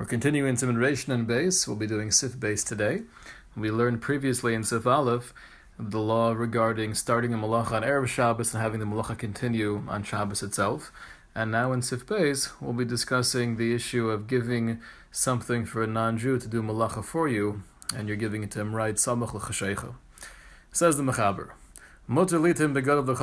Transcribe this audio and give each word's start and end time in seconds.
We're 0.00 0.06
continuing 0.06 0.54
Siman 0.54 0.78
Reish 0.78 1.08
Nun 1.08 1.26
Beis. 1.26 1.68
We'll 1.68 1.76
be 1.76 1.86
doing 1.86 2.10
Sif 2.10 2.32
Beis 2.32 2.66
today. 2.66 3.02
We 3.54 3.70
learned 3.70 4.00
previously 4.00 4.54
in 4.54 4.64
Sif 4.64 4.86
Aleph 4.86 5.34
the 5.78 6.00
law 6.00 6.32
regarding 6.32 6.94
starting 6.94 7.34
a 7.34 7.36
malacha 7.36 7.72
on 7.72 7.82
Erev 7.82 8.06
Shabbos 8.06 8.54
and 8.54 8.62
having 8.62 8.80
the 8.80 8.86
malacha 8.86 9.18
continue 9.18 9.84
on 9.88 10.02
Shabbos 10.02 10.42
itself. 10.42 10.90
And 11.34 11.52
now 11.52 11.72
in 11.72 11.82
Sif 11.82 12.06
Beis, 12.06 12.50
we'll 12.62 12.72
be 12.72 12.86
discussing 12.86 13.58
the 13.58 13.74
issue 13.74 14.08
of 14.08 14.26
giving 14.26 14.80
something 15.10 15.66
for 15.66 15.82
a 15.82 15.86
non-Jew 15.86 16.38
to 16.38 16.48
do 16.48 16.62
malacha 16.62 17.04
for 17.04 17.28
you, 17.28 17.62
and 17.94 18.08
you're 18.08 18.16
giving 18.16 18.42
it 18.42 18.50
to 18.52 18.60
him 18.60 18.74
right. 18.74 18.98
Says 18.98 19.18
the 19.18 21.02
Mechaber, 21.02 21.50
of 22.08 23.06
the 23.06 23.14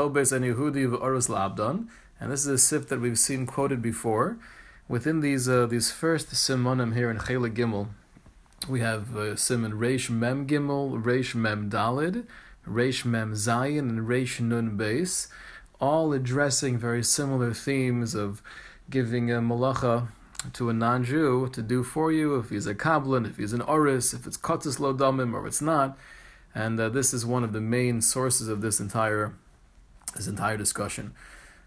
and 2.20 2.32
this 2.32 2.42
is 2.42 2.48
a 2.48 2.58
sif 2.58 2.88
that 2.88 3.02
we've 3.02 3.20
seen 3.20 3.46
quoted 3.48 3.82
before, 3.82 4.38
Within 4.90 5.20
these 5.20 5.50
uh, 5.50 5.66
these 5.66 5.92
first 5.92 6.30
simonim 6.30 6.96
here 6.96 7.12
in 7.12 7.18
Chelek 7.18 7.56
Gimel, 7.56 7.90
we 8.70 8.80
have 8.80 9.18
uh, 9.18 9.36
simon 9.36 9.74
Reish 9.74 10.10
Mem 10.10 10.48
Gimel, 10.48 11.04
Reish 11.04 11.36
Mem 11.36 11.70
Dalid, 11.70 12.26
Reish 12.66 13.04
Mem 13.04 13.34
Zayin, 13.34 13.80
and 13.80 14.08
Reish 14.08 14.40
Nun 14.40 14.78
Beis, 14.78 15.28
all 15.82 16.14
addressing 16.14 16.78
very 16.78 17.04
similar 17.04 17.54
themes 17.54 18.16
of 18.16 18.42
giving 18.90 19.30
a 19.30 19.42
malacha 19.42 20.08
to 20.54 20.70
a 20.70 20.74
non-Jew 20.74 21.50
to 21.52 21.62
do 21.62 21.84
for 21.84 22.10
you 22.10 22.36
if 22.36 22.50
he's 22.50 22.66
a 22.66 22.74
kablan, 22.74 23.30
if 23.30 23.36
he's 23.36 23.52
an 23.52 23.62
oris, 23.64 24.14
if 24.14 24.26
it's 24.26 24.38
kotis 24.38 24.80
lo 24.80 24.94
damim 24.94 25.34
or 25.34 25.46
it's 25.46 25.62
not, 25.62 25.98
and 26.56 26.80
uh, 26.80 26.88
this 26.88 27.14
is 27.14 27.26
one 27.26 27.44
of 27.44 27.52
the 27.52 27.60
main 27.60 28.02
sources 28.02 28.48
of 28.48 28.62
this 28.62 28.80
entire 28.80 29.34
this 30.16 30.28
entire 30.28 30.56
discussion. 30.56 31.14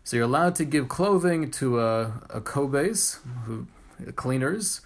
So 0.04 0.16
you're 0.16 0.24
allowed 0.24 0.54
to 0.56 0.64
give 0.64 0.88
clothing 0.88 1.50
to 1.52 1.80
a, 1.80 2.22
a 2.30 2.40
kobes, 2.40 3.20
who 3.44 3.66
cleaners, 4.16 4.80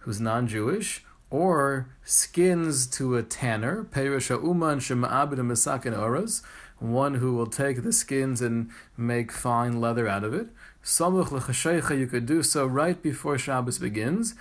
who's 0.00 0.20
non-Jewish, 0.20 1.04
or 1.30 1.88
skins 2.04 2.86
to 2.86 3.16
a 3.16 3.22
tanner, 3.22 3.84
perisha 3.84 4.42
uman 4.42 4.78
shema'abed 4.78 5.38
misakin 5.38 5.94
oras, 5.96 6.42
one 6.78 7.14
who 7.14 7.34
will 7.34 7.46
take 7.46 7.82
the 7.82 7.92
skins 7.92 8.40
and 8.40 8.70
make 8.96 9.32
fine 9.32 9.80
leather 9.80 10.06
out 10.08 10.24
of 10.24 10.32
it. 10.32 10.48
Samuch 10.82 11.30
l'chashecha, 11.30 11.98
you 11.98 12.06
could 12.06 12.24
do 12.24 12.42
so 12.42 12.64
right 12.66 13.02
before 13.02 13.36
Shabbos 13.36 13.78
begins. 13.78 14.34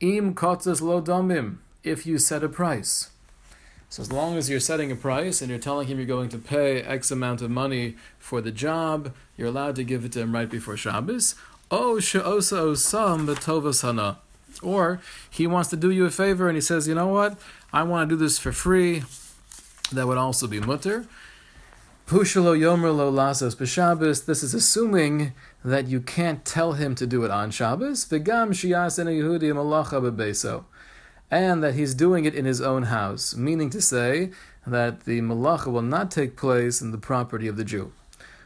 Im 0.00 0.34
kotzes 0.34 0.80
lo 0.80 1.00
damim, 1.00 1.56
if 1.82 2.06
you 2.06 2.18
set 2.18 2.44
a 2.44 2.48
price. 2.48 3.10
So 3.90 4.02
as 4.02 4.12
long 4.12 4.36
as 4.36 4.50
you're 4.50 4.60
setting 4.60 4.92
a 4.92 4.96
price 4.96 5.40
and 5.40 5.48
you're 5.48 5.58
telling 5.58 5.88
him 5.88 5.96
you're 5.96 6.06
going 6.06 6.28
to 6.30 6.38
pay 6.38 6.82
X 6.82 7.10
amount 7.10 7.40
of 7.40 7.50
money 7.50 7.96
for 8.18 8.42
the 8.42 8.50
job, 8.50 9.14
you're 9.36 9.48
allowed 9.48 9.76
to 9.76 9.84
give 9.84 10.04
it 10.04 10.12
to 10.12 10.20
him 10.20 10.34
right 10.34 10.48
before 10.48 10.76
Shabbos. 10.76 11.34
Oh, 11.70 11.98
she'osa 11.98 12.56
osam 12.56 13.26
b'tovas 13.26 13.82
hana. 13.82 14.18
Or 14.62 15.00
he 15.30 15.46
wants 15.46 15.70
to 15.70 15.76
do 15.76 15.90
you 15.90 16.04
a 16.04 16.10
favor 16.10 16.48
and 16.48 16.56
he 16.56 16.60
says, 16.60 16.86
you 16.86 16.94
know 16.94 17.08
what, 17.08 17.38
I 17.72 17.82
want 17.82 18.10
to 18.10 18.16
do 18.16 18.22
this 18.22 18.38
for 18.38 18.52
free. 18.52 19.04
That 19.90 20.06
would 20.06 20.18
also 20.18 20.46
be 20.46 20.60
mutter. 20.60 21.06
Pushalo 22.06 22.58
yomer 22.58 22.94
lo 22.94 23.10
lasos 23.10 23.56
b'Shabbos. 23.56 24.26
This 24.26 24.42
is 24.42 24.52
assuming 24.52 25.32
that 25.64 25.86
you 25.86 26.00
can't 26.02 26.44
tell 26.44 26.74
him 26.74 26.94
to 26.94 27.06
do 27.06 27.24
it 27.24 27.30
on 27.30 27.50
Shabbos. 27.50 28.04
V'gam 28.04 28.50
shias 28.50 28.98
en 28.98 29.06
Yehudi 29.06 29.50
malacha 29.54 30.02
bebeso 30.02 30.64
and 31.30 31.62
that 31.62 31.74
he's 31.74 31.94
doing 31.94 32.24
it 32.24 32.34
in 32.34 32.44
his 32.44 32.60
own 32.60 32.84
house, 32.84 33.36
meaning 33.36 33.70
to 33.70 33.82
say 33.82 34.30
that 34.66 35.04
the 35.04 35.20
malacha 35.20 35.70
will 35.70 35.82
not 35.82 36.10
take 36.10 36.36
place 36.36 36.80
in 36.80 36.90
the 36.90 36.98
property 36.98 37.48
of 37.48 37.56
the 37.56 37.64
Jew. 37.64 37.92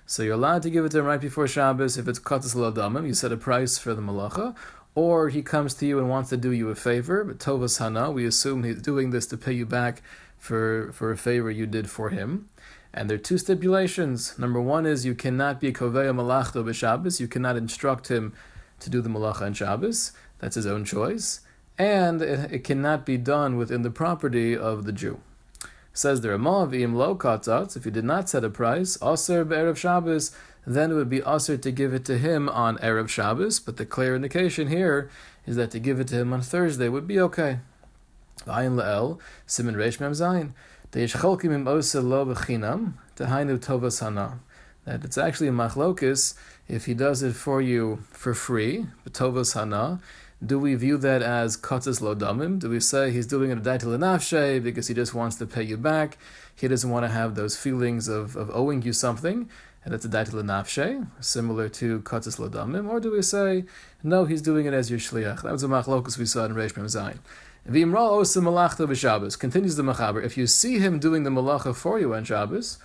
So 0.06 0.22
you're 0.22 0.34
allowed 0.34 0.62
to 0.62 0.70
give 0.70 0.84
it 0.84 0.90
to 0.90 0.98
him 0.98 1.06
right 1.06 1.20
before 1.20 1.46
Shabbos 1.46 1.96
if 1.96 2.08
it's 2.08 2.18
katas 2.18 2.54
ladamim, 2.54 3.06
you 3.06 3.14
set 3.14 3.32
a 3.32 3.36
price 3.36 3.78
for 3.78 3.94
the 3.94 4.02
malacha, 4.02 4.54
or 4.94 5.28
he 5.28 5.42
comes 5.42 5.74
to 5.74 5.86
you 5.86 5.98
and 5.98 6.08
wants 6.10 6.30
to 6.30 6.36
do 6.36 6.50
you 6.50 6.68
a 6.68 6.74
favor, 6.74 7.24
but 7.24 7.38
tovas 7.38 7.78
hana, 7.78 8.10
we 8.10 8.26
assume 8.26 8.64
he's 8.64 8.82
doing 8.82 9.10
this 9.10 9.26
to 9.26 9.36
pay 9.36 9.52
you 9.52 9.64
back 9.64 10.02
for, 10.38 10.90
for 10.92 11.12
a 11.12 11.16
favor 11.16 11.50
you 11.50 11.66
did 11.66 11.88
for 11.88 12.10
him. 12.10 12.48
And 12.92 13.08
there 13.08 13.14
are 13.14 13.18
two 13.18 13.38
stipulations. 13.38 14.38
Number 14.38 14.60
one 14.60 14.84
is 14.84 15.06
you 15.06 15.14
cannot 15.14 15.60
be 15.60 15.72
koveya 15.72 16.14
malachto 16.14 16.62
b'Shabbos, 16.62 17.20
you 17.20 17.28
cannot 17.28 17.56
instruct 17.56 18.10
him 18.10 18.34
to 18.80 18.90
do 18.90 19.00
the 19.00 19.08
malacha 19.08 19.42
on 19.42 19.54
Shabbos. 19.54 20.12
That's 20.40 20.56
his 20.56 20.66
own 20.66 20.84
choice 20.84 21.40
and 21.78 22.20
it, 22.22 22.52
it, 22.52 22.64
cannot 22.64 23.06
be 23.06 23.16
done 23.16 23.56
within 23.56 23.82
the 23.82 23.90
property 23.90 24.56
of 24.56 24.84
the 24.84 24.92
Jew. 24.92 25.20
Says 25.92 26.20
the 26.20 26.30
Ramah, 26.30 26.68
v'im 26.68 26.94
lo 26.94 27.14
katzatz, 27.14 27.76
if 27.76 27.84
you 27.84 27.90
did 27.90 28.04
not 28.04 28.28
set 28.28 28.44
a 28.44 28.50
price, 28.50 28.96
aser 29.02 29.44
be'erev 29.44 29.76
Shabbos, 29.76 30.34
then 30.66 30.90
it 30.90 30.94
would 30.94 31.10
be 31.10 31.22
aser 31.26 31.56
to 31.56 31.70
give 31.70 31.92
it 31.92 32.04
to 32.04 32.18
him 32.18 32.48
on 32.48 32.78
Erev 32.78 33.08
Shabbos, 33.08 33.58
but 33.58 33.76
the 33.76 33.86
clear 33.86 34.14
indication 34.14 34.68
here 34.68 35.10
is 35.46 35.56
that 35.56 35.70
to 35.72 35.78
give 35.78 35.98
it 35.98 36.08
to 36.08 36.16
him 36.16 36.32
on 36.32 36.40
Thursday 36.40 36.88
would 36.88 37.06
be 37.06 37.18
okay. 37.20 37.58
V'ayin 38.46 38.76
le'el, 38.76 39.18
simin 39.46 39.74
reish 39.74 40.00
mem 40.00 40.12
zayin, 40.12 40.52
de'yishcholkim 40.92 41.52
im 41.52 41.68
ose 41.68 41.94
lo 41.94 42.24
b'chinam, 42.26 42.94
tehainu 43.16 43.58
tovas 43.58 44.00
hana. 44.00 44.40
That 44.84 45.04
it's 45.04 45.18
actually 45.18 45.48
a 45.48 45.52
machlokis 45.52 46.34
if 46.68 46.86
he 46.86 46.94
does 46.94 47.22
it 47.22 47.34
for 47.34 47.60
you 47.60 48.02
for 48.10 48.34
free, 48.34 48.86
b'tovas 49.06 49.54
hana, 49.54 50.00
do 50.44 50.58
we 50.58 50.74
view 50.74 50.96
that 50.98 51.22
as 51.22 51.56
katzis 51.56 52.00
lo 52.00 52.14
damim? 52.14 52.58
Do 52.58 52.68
we 52.68 52.80
say 52.80 53.10
he's 53.10 53.26
doing 53.26 53.50
it 53.50 53.58
a 53.58 54.60
because 54.60 54.88
he 54.88 54.94
just 54.94 55.14
wants 55.14 55.36
to 55.36 55.46
pay 55.46 55.62
you 55.62 55.76
back? 55.76 56.18
He 56.54 56.66
doesn't 56.66 56.90
want 56.90 57.04
to 57.04 57.08
have 57.10 57.34
those 57.34 57.56
feelings 57.56 58.08
of, 58.08 58.36
of 58.36 58.50
owing 58.52 58.82
you 58.82 58.92
something, 58.92 59.48
and 59.84 59.94
it's 59.94 60.04
a 60.04 60.08
daitil 60.08 61.06
similar 61.20 61.68
to 61.68 62.00
katzis 62.00 62.38
lo 62.38 62.48
damim? 62.48 62.88
Or 62.88 62.98
do 62.98 63.12
we 63.12 63.22
say, 63.22 63.64
no, 64.02 64.24
he's 64.24 64.42
doing 64.42 64.66
it 64.66 64.74
as 64.74 64.90
your 64.90 64.98
shliach? 64.98 65.42
That 65.42 65.52
was 65.52 65.62
a 65.62 65.68
machlokus 65.68 66.18
we 66.18 66.26
saw 66.26 66.44
in 66.44 66.54
Reish 66.54 66.76
Mem 66.76 66.86
Zayin. 66.86 67.18
V'imra 67.68 68.10
osim 68.10 68.42
malachta 68.42 68.88
b'Shabbos. 68.88 69.38
Continues 69.38 69.76
the 69.76 69.84
machaber. 69.84 70.24
If 70.24 70.36
you 70.36 70.48
see 70.48 70.80
him 70.80 70.98
doing 70.98 71.22
the 71.22 71.30
malacha 71.30 71.74
for 71.74 72.00
you 72.00 72.14
on 72.14 72.24
Shabbos, 72.24 72.78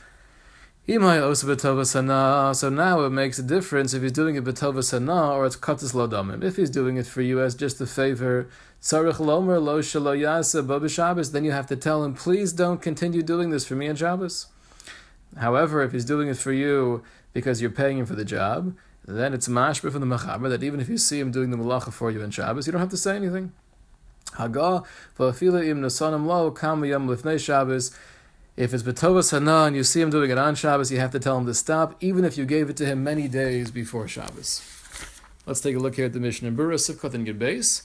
so 0.89 2.69
now 2.69 3.01
it 3.01 3.09
makes 3.09 3.37
a 3.37 3.43
difference 3.43 3.93
if 3.93 4.01
he's 4.01 4.13
doing 4.13 4.35
it 4.35 4.45
b'tova 4.45 4.81
sana 4.81 5.33
or 5.33 5.45
it's 5.45 5.57
katis 5.57 5.93
lodamim. 5.93 6.41
If 6.41 6.55
he's 6.55 6.69
doing 6.69 6.95
it 6.95 7.05
for 7.05 7.21
you 7.21 7.41
as 7.41 7.55
just 7.55 7.81
a 7.81 7.85
favor, 7.85 8.47
lo 8.93 9.81
then 9.81 11.43
you 11.43 11.51
have 11.51 11.67
to 11.67 11.75
tell 11.75 12.05
him, 12.05 12.13
please 12.13 12.53
don't 12.53 12.81
continue 12.81 13.21
doing 13.21 13.49
this 13.49 13.67
for 13.67 13.75
me 13.75 13.89
on 13.89 13.97
Shabbos. 13.97 14.47
However, 15.35 15.83
if 15.83 15.91
he's 15.91 16.05
doing 16.05 16.29
it 16.29 16.37
for 16.37 16.53
you 16.53 17.03
because 17.33 17.61
you're 17.61 17.69
paying 17.69 17.97
him 17.97 18.05
for 18.05 18.15
the 18.15 18.23
job, 18.23 18.73
then 19.05 19.33
it's 19.33 19.49
mashba 19.49 19.91
from 19.91 19.99
the 19.99 20.17
mechaber 20.17 20.47
that 20.47 20.63
even 20.63 20.79
if 20.79 20.87
you 20.87 20.97
see 20.97 21.19
him 21.19 21.31
doing 21.31 21.49
the 21.49 21.57
malacha 21.57 21.91
for 21.91 22.11
you 22.11 22.23
on 22.23 22.31
Shabbos, 22.31 22.65
you 22.65 22.71
don't 22.71 22.79
have 22.79 22.91
to 22.91 22.97
say 22.97 23.17
anything. 23.17 23.51
Haga 24.35 24.83
v'afila 25.19 25.67
im 25.67 25.81
nasanim 25.81 26.25
lo. 26.25 26.49
If 28.57 28.73
it's 28.73 28.81
Betovas 28.81 29.29
Hana 29.29 29.65
and 29.65 29.75
you 29.75 29.83
see 29.83 30.01
him 30.01 30.09
doing 30.09 30.31
it 30.31 30.37
on 30.39 30.55
Shabbos, 30.55 30.91
you 30.91 30.97
have 30.97 31.11
to 31.11 31.19
tell 31.19 31.37
him 31.37 31.45
to 31.45 31.53
stop, 31.53 31.95
even 31.99 32.25
if 32.25 32.39
you 32.39 32.45
gave 32.45 32.71
it 32.71 32.77
to 32.77 32.87
him 32.87 33.03
many 33.03 33.27
days 33.27 33.69
before 33.69 34.07
Shabbos. 34.07 34.63
Let's 35.45 35.61
take 35.61 35.75
a 35.75 35.79
look 35.79 35.93
here 35.93 36.05
at 36.05 36.13
the 36.13 36.19
Mishnah 36.19 36.49
Berurah, 36.53 36.73
Sivkot 36.73 37.13
and 37.13 37.27
Gidbeis. 37.27 37.83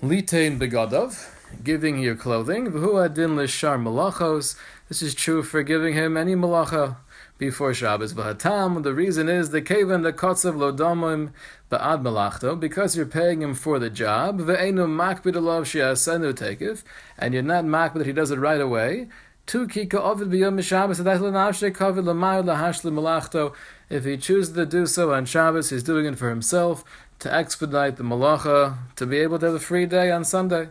Litein 0.00 0.58
begadov, 0.58 1.28
giving 1.62 1.98
your 1.98 2.14
clothing. 2.14 2.68
V'hu 2.72 3.04
adin 3.04 3.36
l'shar 3.36 3.76
malachos. 3.76 4.56
This 4.88 5.02
is 5.02 5.14
true 5.14 5.42
for 5.42 5.62
giving 5.62 5.92
him 5.92 6.16
any 6.16 6.34
malacha 6.34 6.96
before 7.36 7.74
Shabbos. 7.74 8.14
V'hatam, 8.14 8.82
the 8.82 8.94
reason 8.94 9.28
is 9.28 9.50
the 9.50 9.60
kaven 9.60 10.02
the 10.04 10.12
kotzav 10.14 10.56
lodamim 10.56 11.32
ba'ad 11.70 12.00
malachto, 12.00 12.58
because 12.58 12.96
you're 12.96 13.04
paying 13.04 13.42
him 13.42 13.52
for 13.52 13.78
the 13.78 13.90
job. 13.90 14.40
Ve'enu 14.40 14.86
makbid 14.86 15.34
alav 15.34 15.66
she'asenu 15.66 16.32
tekif, 16.32 16.82
and 17.18 17.34
you're 17.34 17.42
not 17.42 17.64
makbid 17.64 17.98
that 17.98 18.06
he 18.06 18.12
does 18.14 18.30
it 18.30 18.38
right 18.38 18.62
away. 18.62 19.08
Two 19.46 19.68
kika 19.68 19.94
ovid 19.94 20.28
b'yom 20.28 20.60
Shabbos 20.62 20.98
kavid 21.00 22.04
malachto. 22.92 23.52
If 23.88 24.04
he 24.04 24.16
chooses 24.16 24.54
to 24.54 24.66
do 24.66 24.86
so 24.86 25.12
on 25.14 25.24
Shabbos, 25.24 25.70
he's 25.70 25.84
doing 25.84 26.04
it 26.06 26.18
for 26.18 26.30
himself 26.30 26.84
to 27.20 27.32
expedite 27.32 27.96
the 27.96 28.02
malacha 28.02 28.76
to 28.96 29.06
be 29.06 29.18
able 29.18 29.38
to 29.38 29.46
have 29.46 29.54
a 29.54 29.60
free 29.60 29.86
day 29.86 30.10
on 30.10 30.24
Sunday. 30.24 30.68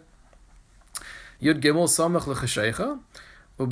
Yud 1.41 1.61
Gimel 1.61 1.87
Samach 1.87 2.27
l'chashecha. 2.27 2.99
So 3.57 3.63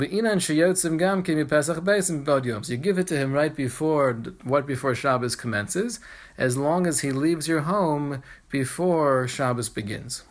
you 2.72 2.78
give 2.78 2.98
it 2.98 3.06
to 3.06 3.16
him 3.18 3.32
right 3.34 3.54
before 3.54 4.14
what 4.42 4.66
before 4.66 4.94
Shabbos 4.94 5.36
commences, 5.36 6.00
as 6.38 6.56
long 6.56 6.86
as 6.86 7.00
he 7.00 7.12
leaves 7.12 7.46
your 7.46 7.60
home 7.60 8.22
before 8.48 9.28
Shabbos 9.28 9.68
begins. 9.68 10.22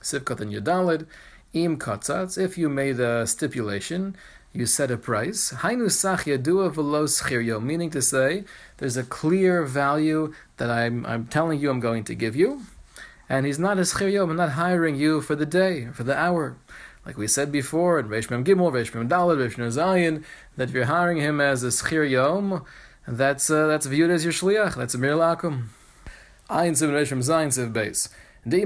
Sivkot 0.00 0.40
and 0.40 0.50
Yudalid. 0.50 1.06
Im 1.52 1.76
katzatz, 1.76 2.38
if 2.38 2.56
you 2.56 2.70
made 2.70 2.98
a 2.98 3.26
stipulation, 3.26 4.16
you 4.54 4.64
set 4.64 4.90
a 4.90 4.96
price. 4.96 5.52
Hainu 5.52 5.90
sach 5.90 6.24
yadua 6.24 6.72
v'lo 6.72 7.62
meaning 7.62 7.90
to 7.90 8.00
say, 8.00 8.44
there's 8.78 8.96
a 8.96 9.02
clear 9.02 9.64
value 9.64 10.32
that 10.56 10.70
I'm, 10.70 11.04
I'm 11.04 11.26
telling 11.26 11.60
you 11.60 11.70
I'm 11.70 11.80
going 11.80 12.04
to 12.04 12.14
give 12.14 12.34
you, 12.34 12.62
and 13.28 13.44
he's 13.44 13.58
not 13.58 13.76
a 13.76 13.82
schir 13.82 14.22
I'm 14.22 14.34
not 14.34 14.52
hiring 14.52 14.96
you 14.96 15.20
for 15.20 15.36
the 15.36 15.44
day, 15.44 15.88
for 15.92 16.04
the 16.04 16.16
hour. 16.16 16.56
Like 17.04 17.18
we 17.18 17.26
said 17.26 17.52
before 17.52 17.98
in 17.98 18.08
Reish 18.08 18.30
Mem 18.30 18.44
Gimel, 18.44 18.72
Reish 18.72 18.90
Dalad, 19.08 19.36
Reish 19.36 19.56
Zayin, 19.56 20.24
that 20.56 20.70
if 20.70 20.74
you're 20.74 20.86
hiring 20.86 21.18
him 21.18 21.38
as 21.38 21.62
a 21.62 21.68
schir 21.68 22.08
yom, 22.08 22.64
that's, 23.06 23.50
uh, 23.50 23.66
that's 23.66 23.84
viewed 23.84 24.10
as 24.10 24.24
your 24.24 24.32
shliach, 24.32 24.76
that's 24.76 24.94
a 24.94 24.98
mir 24.98 25.16
lakum. 25.16 25.64
Ayin 26.48 26.72
Siv 26.72 26.90
Reish 26.90 27.10
Mem 27.10 27.20
Zayin 27.20 27.48
Siv 27.48 27.74
Beis. 27.74 28.08
If 28.44 28.56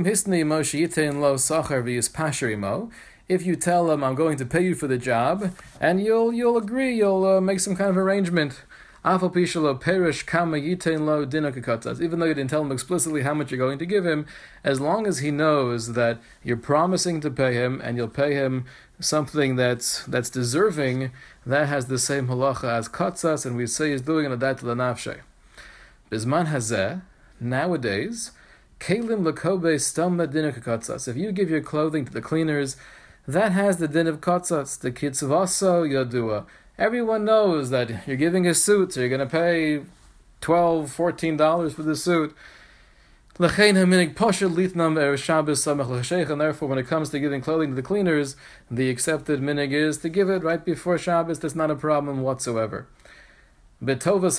you 3.44 3.56
tell 3.56 3.90
him 3.90 4.04
I'm 4.04 4.14
going 4.14 4.38
to 4.38 4.46
pay 4.46 4.62
you 4.62 4.74
for 4.74 4.86
the 4.86 4.96
job, 4.96 5.54
and 5.78 6.02
you'll 6.02 6.32
you'll 6.32 6.56
agree, 6.56 6.94
you'll 6.94 7.26
uh, 7.26 7.42
make 7.42 7.60
some 7.60 7.76
kind 7.76 7.90
of 7.90 7.98
arrangement. 7.98 8.62
Even 9.04 9.30
though 9.30 9.44
you 12.24 12.34
didn't 12.34 12.48
tell 12.48 12.62
him 12.62 12.72
explicitly 12.72 13.22
how 13.22 13.34
much 13.34 13.50
you're 13.50 13.58
going 13.58 13.78
to 13.78 13.84
give 13.84 14.06
him, 14.06 14.26
as 14.64 14.80
long 14.80 15.06
as 15.06 15.18
he 15.18 15.30
knows 15.30 15.92
that 15.92 16.20
you're 16.42 16.56
promising 16.56 17.20
to 17.20 17.30
pay 17.30 17.52
him 17.52 17.82
and 17.84 17.98
you'll 17.98 18.08
pay 18.08 18.32
him 18.32 18.64
something 18.98 19.56
that's 19.56 20.04
that's 20.06 20.30
deserving, 20.30 21.12
that 21.44 21.68
has 21.68 21.86
the 21.86 21.98
same 21.98 22.28
halacha 22.28 22.78
as 22.78 22.88
katzas, 22.88 23.44
and 23.44 23.58
we 23.58 23.66
say 23.66 23.90
he's 23.90 24.00
doing 24.00 24.24
an 24.24 24.32
adat 24.32 24.62
l'nafshe. 24.62 25.18
Bisman 26.10 26.46
hazeh, 26.46 27.02
nowadays, 27.38 28.30
kalim 28.80 29.24
lakobe 29.24 29.76
stamma 29.76 30.30
din 30.30 30.50
katzas. 30.52 31.08
If 31.08 31.16
you 31.16 31.32
give 31.32 31.50
your 31.50 31.60
clothing 31.60 32.04
to 32.04 32.12
the 32.12 32.20
cleaners, 32.20 32.76
that 33.26 33.52
has 33.52 33.78
the 33.78 33.88
din 33.88 34.06
of 34.06 34.20
katzas, 34.20 34.78
the 34.78 34.90
kitzvaso 34.90 35.88
yadua. 35.88 36.46
Everyone 36.78 37.24
knows 37.24 37.70
that 37.70 38.06
you're 38.06 38.16
giving 38.16 38.46
a 38.46 38.54
suit, 38.54 38.92
so 38.92 39.00
you're 39.00 39.08
going 39.08 39.20
to 39.20 39.26
pay 39.26 39.82
12 40.40 40.94
$14 40.94 41.72
for 41.72 41.82
the 41.82 41.96
suit. 41.96 42.36
And 43.38 43.50
therefore, 46.40 46.68
when 46.68 46.78
it 46.78 46.86
comes 46.86 47.10
to 47.10 47.18
giving 47.18 47.42
clothing 47.42 47.70
to 47.70 47.74
the 47.74 47.82
cleaners, 47.82 48.36
the 48.70 48.88
accepted 48.88 49.40
minig 49.40 49.72
is 49.72 49.98
to 49.98 50.08
give 50.08 50.30
it 50.30 50.42
right 50.42 50.64
before 50.64 50.96
Shabbos. 50.96 51.40
That's 51.40 51.54
not 51.54 51.70
a 51.70 51.74
problem 51.74 52.22
whatsoever. 52.22 52.86
Betovas 53.84 54.38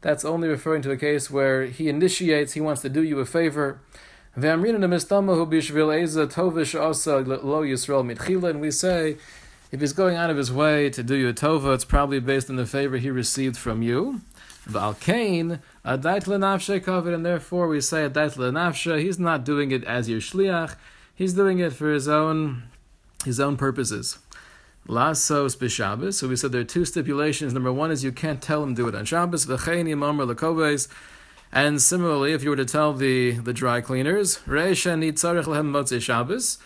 That's 0.00 0.24
only 0.24 0.48
referring 0.48 0.82
to 0.82 0.90
a 0.90 0.96
case 0.96 1.30
where 1.30 1.66
he 1.66 1.88
initiates, 1.88 2.52
he 2.54 2.60
wants 2.60 2.82
to 2.82 2.88
do 2.88 3.02
you 3.02 3.18
a 3.20 3.24
favor. 3.24 3.80
And 4.34 4.62
we 4.62 4.70
say, 8.70 9.16
if 9.70 9.80
he's 9.80 9.92
going 9.92 10.16
out 10.16 10.30
of 10.30 10.36
his 10.36 10.52
way 10.52 10.88
to 10.90 11.02
do 11.02 11.14
you 11.14 11.28
a 11.28 11.32
tova, 11.32 11.74
it's 11.74 11.84
probably 11.84 12.20
based 12.20 12.48
on 12.48 12.56
the 12.56 12.66
favor 12.66 12.96
he 12.96 13.10
received 13.10 13.56
from 13.56 13.82
you. 13.82 14.20
And 14.66 14.82
therefore 17.26 17.68
we 17.68 17.80
say. 17.80 18.08
He's 19.02 19.18
not 19.18 19.44
doing 19.44 19.70
it 19.72 19.84
as 19.84 20.08
your 20.08 20.20
shliach; 20.20 20.76
he's 21.14 21.34
doing 21.34 21.58
it 21.58 21.72
for 21.72 21.92
his 21.92 22.06
own, 22.08 22.64
his 23.24 23.40
own 23.40 23.56
purposes. 23.56 24.18
Lasos 24.88 25.56
b'Shabbos. 25.56 26.14
So 26.14 26.28
we 26.28 26.36
said 26.36 26.50
there 26.50 26.62
are 26.62 26.64
two 26.64 26.86
stipulations. 26.86 27.52
Number 27.52 27.72
one 27.72 27.90
is 27.90 28.02
you 28.02 28.12
can't 28.12 28.40
tell 28.40 28.62
him 28.62 28.74
do 28.74 28.88
it 28.88 28.94
on 28.94 29.04
Shabbos. 29.04 29.46
And 31.50 31.80
similarly, 31.80 32.32
if 32.32 32.42
you 32.42 32.50
were 32.50 32.56
to 32.56 32.64
tell 32.64 32.92
the, 32.94 33.32
the 33.32 33.52
dry 33.52 33.80
cleaners, 33.80 34.36
Shabbos, 36.02 36.58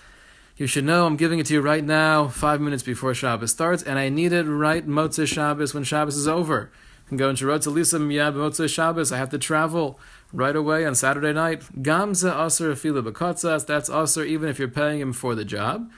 you 0.56 0.66
should 0.66 0.84
know 0.84 1.06
I'm 1.06 1.16
giving 1.16 1.38
it 1.38 1.46
to 1.46 1.54
you 1.54 1.60
right 1.60 1.84
now, 1.84 2.28
five 2.28 2.60
minutes 2.60 2.82
before 2.82 3.14
Shabbos 3.14 3.50
starts, 3.50 3.82
and 3.82 3.98
I 3.98 4.08
need 4.08 4.32
it 4.32 4.44
right 4.44 4.86
Motzei 4.86 5.26
Shabbos 5.26 5.74
when 5.74 5.82
Shabbos 5.82 6.16
is 6.16 6.28
over. 6.28 6.70
I 7.06 7.08
can 7.08 7.16
go 7.16 7.30
into 7.30 7.46
Rotz 7.46 7.66
Elisa 7.66 7.98
Miyad 7.98 8.34
Motzei 8.34 8.69
Shabbos. 8.69 9.10
I 9.12 9.19
have 9.19 9.30
to 9.30 9.38
travel 9.38 9.98
right 10.32 10.54
away 10.54 10.84
on 10.84 10.94
Saturday 10.94 11.32
night. 11.32 11.82
Gamza 11.82 12.46
Aser 12.46 12.72
Afila 12.72 13.66
that's 13.66 13.90
Aser 13.90 14.24
even 14.24 14.48
if 14.48 14.58
you're 14.58 14.69
paying 14.69 15.00
him 15.00 15.12
for 15.12 15.34
the 15.34 15.44
job. 15.44 15.90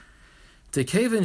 Because 0.75 1.21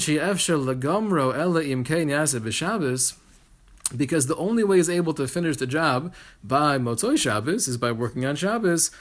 the 4.27 4.37
only 4.37 4.63
way 4.63 4.77
he's 4.77 4.89
able 4.89 5.15
to 5.15 5.27
finish 5.27 5.57
the 5.57 5.67
job 5.67 6.15
by 6.45 6.79
Motzoi 6.79 7.19
Shabbos 7.19 7.67
is 7.67 7.77
by 7.77 7.91
working 7.91 8.25
on 8.25 8.37
Shabbos. 8.37 8.93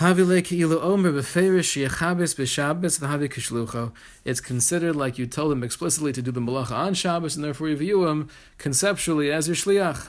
It's 0.00 0.50
considered 4.40 4.96
like 4.96 5.18
you 5.18 5.26
told 5.28 5.52
him 5.52 5.62
explicitly 5.62 6.12
to 6.12 6.22
do 6.22 6.32
the 6.32 6.40
malacha 6.40 6.72
on 6.72 6.94
Shabbos, 6.94 7.36
and 7.36 7.44
therefore 7.44 7.68
you 7.68 7.76
view 7.76 8.08
him 8.08 8.28
conceptually 8.58 9.30
as 9.30 9.46
your 9.46 9.54
shliach. 9.54 10.08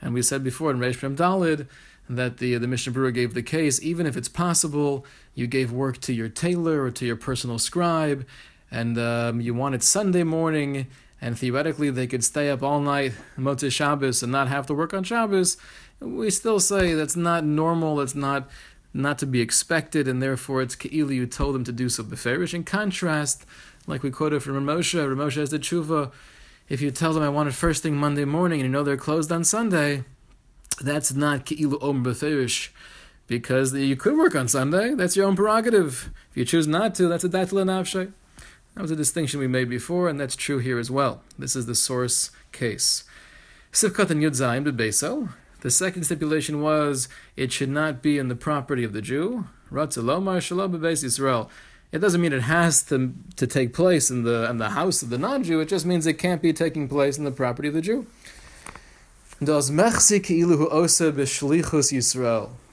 And 0.00 0.14
we 0.14 0.22
said 0.22 0.42
before 0.42 0.70
in 0.70 0.78
Reish 0.78 1.02
Mem 1.02 1.16
Dalid 1.16 1.66
that 2.08 2.38
the 2.38 2.56
the 2.56 2.66
Mishnah 2.66 2.94
Berurah 2.94 3.12
gave 3.12 3.34
the 3.34 3.42
case, 3.42 3.78
even 3.82 4.06
if 4.06 4.16
it's 4.16 4.30
possible, 4.30 5.04
you 5.34 5.46
gave 5.46 5.70
work 5.70 6.00
to 6.00 6.14
your 6.14 6.30
tailor 6.30 6.82
or 6.82 6.90
to 6.90 7.04
your 7.04 7.16
personal 7.16 7.58
scribe, 7.58 8.24
and 8.72 8.98
um, 8.98 9.40
you 9.40 9.52
wanted 9.54 9.82
Sunday 9.82 10.24
morning 10.24 10.86
and 11.20 11.38
theoretically 11.38 11.90
they 11.90 12.08
could 12.08 12.24
stay 12.24 12.50
up 12.50 12.62
all 12.62 12.80
night 12.80 13.12
Motzei 13.38 13.70
Shabbos 13.70 14.22
and 14.22 14.32
not 14.32 14.48
have 14.48 14.66
to 14.66 14.74
work 14.74 14.94
on 14.94 15.04
Shabbos, 15.04 15.58
we 16.00 16.30
still 16.30 16.58
say 16.58 16.94
that's 16.94 17.14
not 17.14 17.44
normal, 17.44 18.00
it's 18.00 18.16
not 18.16 18.50
not 18.94 19.18
to 19.18 19.26
be 19.26 19.40
expected, 19.40 20.06
and 20.06 20.20
therefore 20.20 20.60
it's 20.60 20.76
Ke'ili 20.76 21.14
you 21.14 21.26
told 21.26 21.54
them 21.54 21.64
to 21.64 21.72
do 21.72 21.88
so 21.88 22.02
beferish. 22.02 22.52
In 22.52 22.62
contrast, 22.62 23.46
like 23.86 24.02
we 24.02 24.10
quoted 24.10 24.42
from 24.42 24.54
Ramosha, 24.54 25.06
Ramosha 25.06 25.36
has 25.36 25.50
the 25.50 25.58
tshuva, 25.58 26.12
if 26.68 26.80
you 26.80 26.90
tell 26.90 27.12
them 27.12 27.22
I 27.22 27.28
want 27.28 27.48
it 27.48 27.52
first 27.52 27.82
thing 27.82 27.96
Monday 27.96 28.24
morning 28.24 28.60
and 28.60 28.68
you 28.68 28.72
know 28.72 28.82
they're 28.82 28.96
closed 28.96 29.32
on 29.32 29.44
Sunday, 29.44 30.04
that's 30.82 31.14
not 31.14 31.46
Ke'ilu 31.46 31.82
Om 31.82 32.04
Beferish. 32.04 32.70
Because 33.28 33.72
you 33.72 33.96
could 33.96 34.16
work 34.16 34.34
on 34.34 34.48
Sunday, 34.48 34.94
that's 34.94 35.16
your 35.16 35.26
own 35.26 35.36
prerogative. 35.36 36.10
If 36.30 36.36
you 36.36 36.44
choose 36.44 36.66
not 36.66 36.94
to, 36.96 37.08
that's 37.08 37.24
a 37.24 37.28
Daitla 37.28 37.64
Navshay. 37.64 38.12
That 38.74 38.82
was 38.82 38.90
a 38.90 38.96
distinction 38.96 39.38
we 39.38 39.46
made 39.46 39.68
before, 39.68 40.08
and 40.08 40.18
that's 40.18 40.34
true 40.34 40.58
here 40.58 40.78
as 40.78 40.90
well. 40.90 41.22
This 41.38 41.54
is 41.54 41.66
the 41.66 41.74
source 41.74 42.30
case. 42.52 43.04
Sivkat 43.70 44.10
and 44.10 44.22
Yud 44.22 44.76
Beso. 44.76 45.30
The 45.60 45.70
second 45.70 46.04
stipulation 46.04 46.60
was 46.60 47.08
it 47.36 47.52
should 47.52 47.68
not 47.68 48.02
be 48.02 48.18
in 48.18 48.28
the 48.28 48.34
property 48.34 48.82
of 48.82 48.92
the 48.92 49.02
Jew. 49.02 49.46
Ratzalomar 49.70 50.40
Shalom 50.40 50.72
Yisrael. 50.72 51.48
It 51.92 51.98
doesn't 51.98 52.20
mean 52.20 52.32
it 52.32 52.42
has 52.42 52.82
to, 52.84 53.12
to 53.36 53.46
take 53.46 53.74
place 53.74 54.10
in 54.10 54.22
the 54.22 54.48
in 54.48 54.56
the 54.56 54.70
house 54.70 55.02
of 55.02 55.10
the 55.10 55.18
non-Jew. 55.18 55.60
It 55.60 55.68
just 55.68 55.84
means 55.84 56.06
it 56.06 56.14
can't 56.14 56.40
be 56.40 56.54
taking 56.54 56.88
place 56.88 57.18
in 57.18 57.24
the 57.24 57.30
property 57.30 57.68
of 57.68 57.74
the 57.74 57.82
Jew. 57.82 58.06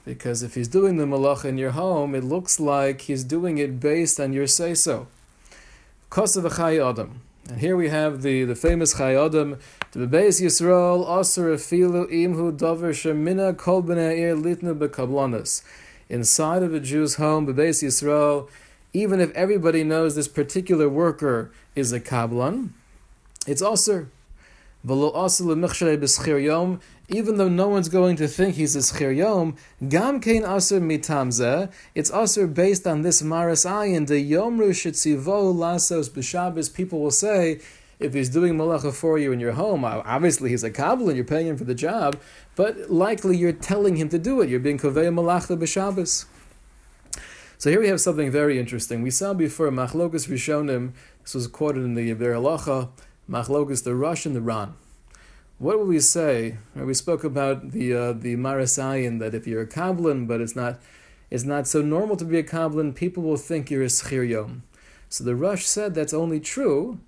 Because 0.04 0.42
if 0.42 0.54
he's 0.54 0.68
doing 0.68 0.96
the 0.96 1.04
malach 1.04 1.44
in 1.44 1.58
your 1.58 1.72
home, 1.72 2.14
it 2.14 2.24
looks 2.24 2.58
like 2.58 3.02
he's 3.02 3.24
doing 3.24 3.58
it 3.58 3.78
based 3.78 4.18
on 4.18 4.32
your 4.32 4.46
say 4.46 4.74
so. 4.74 5.06
Kosav 6.10 6.56
Chai 6.56 6.76
Adam. 6.76 7.22
And 7.48 7.60
here 7.60 7.76
we 7.76 7.88
have 7.88 8.22
the, 8.22 8.42
the 8.42 8.56
famous 8.56 8.96
Chai 8.96 9.14
Adam. 9.14 9.58
The 9.92 10.08
Bebeis 10.08 10.42
Yisrael 10.42 11.20
Aser 11.20 11.54
Afilu 11.54 12.10
Imhu 12.10 12.56
Dover 12.56 12.92
Shemina 12.92 13.56
Kol 13.56 13.84
B'nei 13.84 14.36
Litnu 14.36 14.76
Bekablanas. 14.76 15.62
Inside 16.08 16.64
of 16.64 16.74
a 16.74 16.80
Jew's 16.80 17.14
home, 17.14 17.46
Bebeis 17.46 17.84
Yisrael, 17.84 18.48
even 18.92 19.20
if 19.20 19.30
everybody 19.36 19.84
knows 19.84 20.16
this 20.16 20.26
particular 20.26 20.88
worker 20.88 21.52
is 21.76 21.92
a 21.92 22.00
kablan, 22.00 22.70
it's 23.46 23.62
also 23.62 24.08
even 27.12 27.36
though 27.36 27.48
no 27.48 27.68
one's 27.68 27.88
going 27.88 28.16
to 28.16 28.28
think 28.28 28.54
he's 28.54 28.76
a 28.76 28.78
schir 28.78 29.14
yom, 29.14 29.56
gam 29.88 30.20
kein 30.20 30.44
aser 30.44 30.80
mitamze, 30.80 31.70
it's 31.94 32.10
aser 32.12 32.46
based 32.46 32.86
on 32.86 33.02
this 33.02 33.20
maras 33.22 33.64
ayin, 33.64 34.06
the 34.06 34.30
yomru 34.30 34.70
shetzivo 34.70 35.54
lasos 35.54 36.08
b'shabbos, 36.08 36.72
people 36.72 37.00
will 37.00 37.10
say, 37.10 37.60
if 37.98 38.14
he's 38.14 38.30
doing 38.30 38.54
malacha 38.54 38.92
for 38.94 39.18
you 39.18 39.32
in 39.32 39.40
your 39.40 39.52
home, 39.52 39.84
obviously 39.84 40.48
he's 40.48 40.64
a 40.64 40.70
kabbalah 40.70 41.08
and 41.08 41.16
you're 41.16 41.24
paying 41.24 41.48
him 41.48 41.58
for 41.58 41.64
the 41.64 41.74
job, 41.74 42.18
but 42.56 42.90
likely 42.90 43.36
you're 43.36 43.52
telling 43.52 43.96
him 43.96 44.08
to 44.08 44.18
do 44.18 44.40
it. 44.40 44.48
You're 44.48 44.60
being 44.60 44.78
kovei 44.78 45.12
malacha 45.12 45.58
b'shabbos. 45.58 46.24
So 47.58 47.68
here 47.68 47.80
we 47.80 47.88
have 47.88 48.00
something 48.00 48.30
very 48.30 48.58
interesting. 48.58 49.02
We 49.02 49.10
saw 49.10 49.34
before 49.34 49.68
Machlokas 49.68 50.28
Rishonim, 50.30 50.92
this 51.22 51.34
was 51.34 51.46
quoted 51.46 51.84
in 51.84 51.92
the 51.92 52.14
Biur 52.14 52.36
Halacha, 52.36 52.88
Machlokas, 53.30 53.84
the 53.84 53.94
Rosh 53.94 54.26
and 54.26 54.34
the 54.34 54.40
Ran. 54.40 54.74
What 55.58 55.78
would 55.78 55.86
we 55.86 56.00
say? 56.00 56.56
We 56.74 56.94
spoke 56.94 57.22
about 57.22 57.70
the 57.70 57.94
uh, 57.94 58.12
the 58.12 58.34
Marasayan 58.34 59.20
that 59.20 59.34
if 59.34 59.46
you're 59.46 59.62
a 59.62 59.66
Kabbalan, 59.66 60.26
but 60.26 60.40
it's 60.40 60.56
not 60.56 60.80
it's 61.30 61.44
not 61.44 61.68
so 61.68 61.80
normal 61.80 62.16
to 62.16 62.24
be 62.24 62.38
a 62.38 62.42
Kabbalan, 62.42 62.94
people 62.94 63.22
will 63.22 63.36
think 63.36 63.70
you're 63.70 63.84
a 63.84 63.86
Schir 63.86 64.28
Yom. 64.28 64.64
So 65.08 65.22
the 65.22 65.36
Rosh 65.36 65.64
said 65.64 65.94
that's 65.94 66.12
only 66.12 66.40
true 66.40 66.98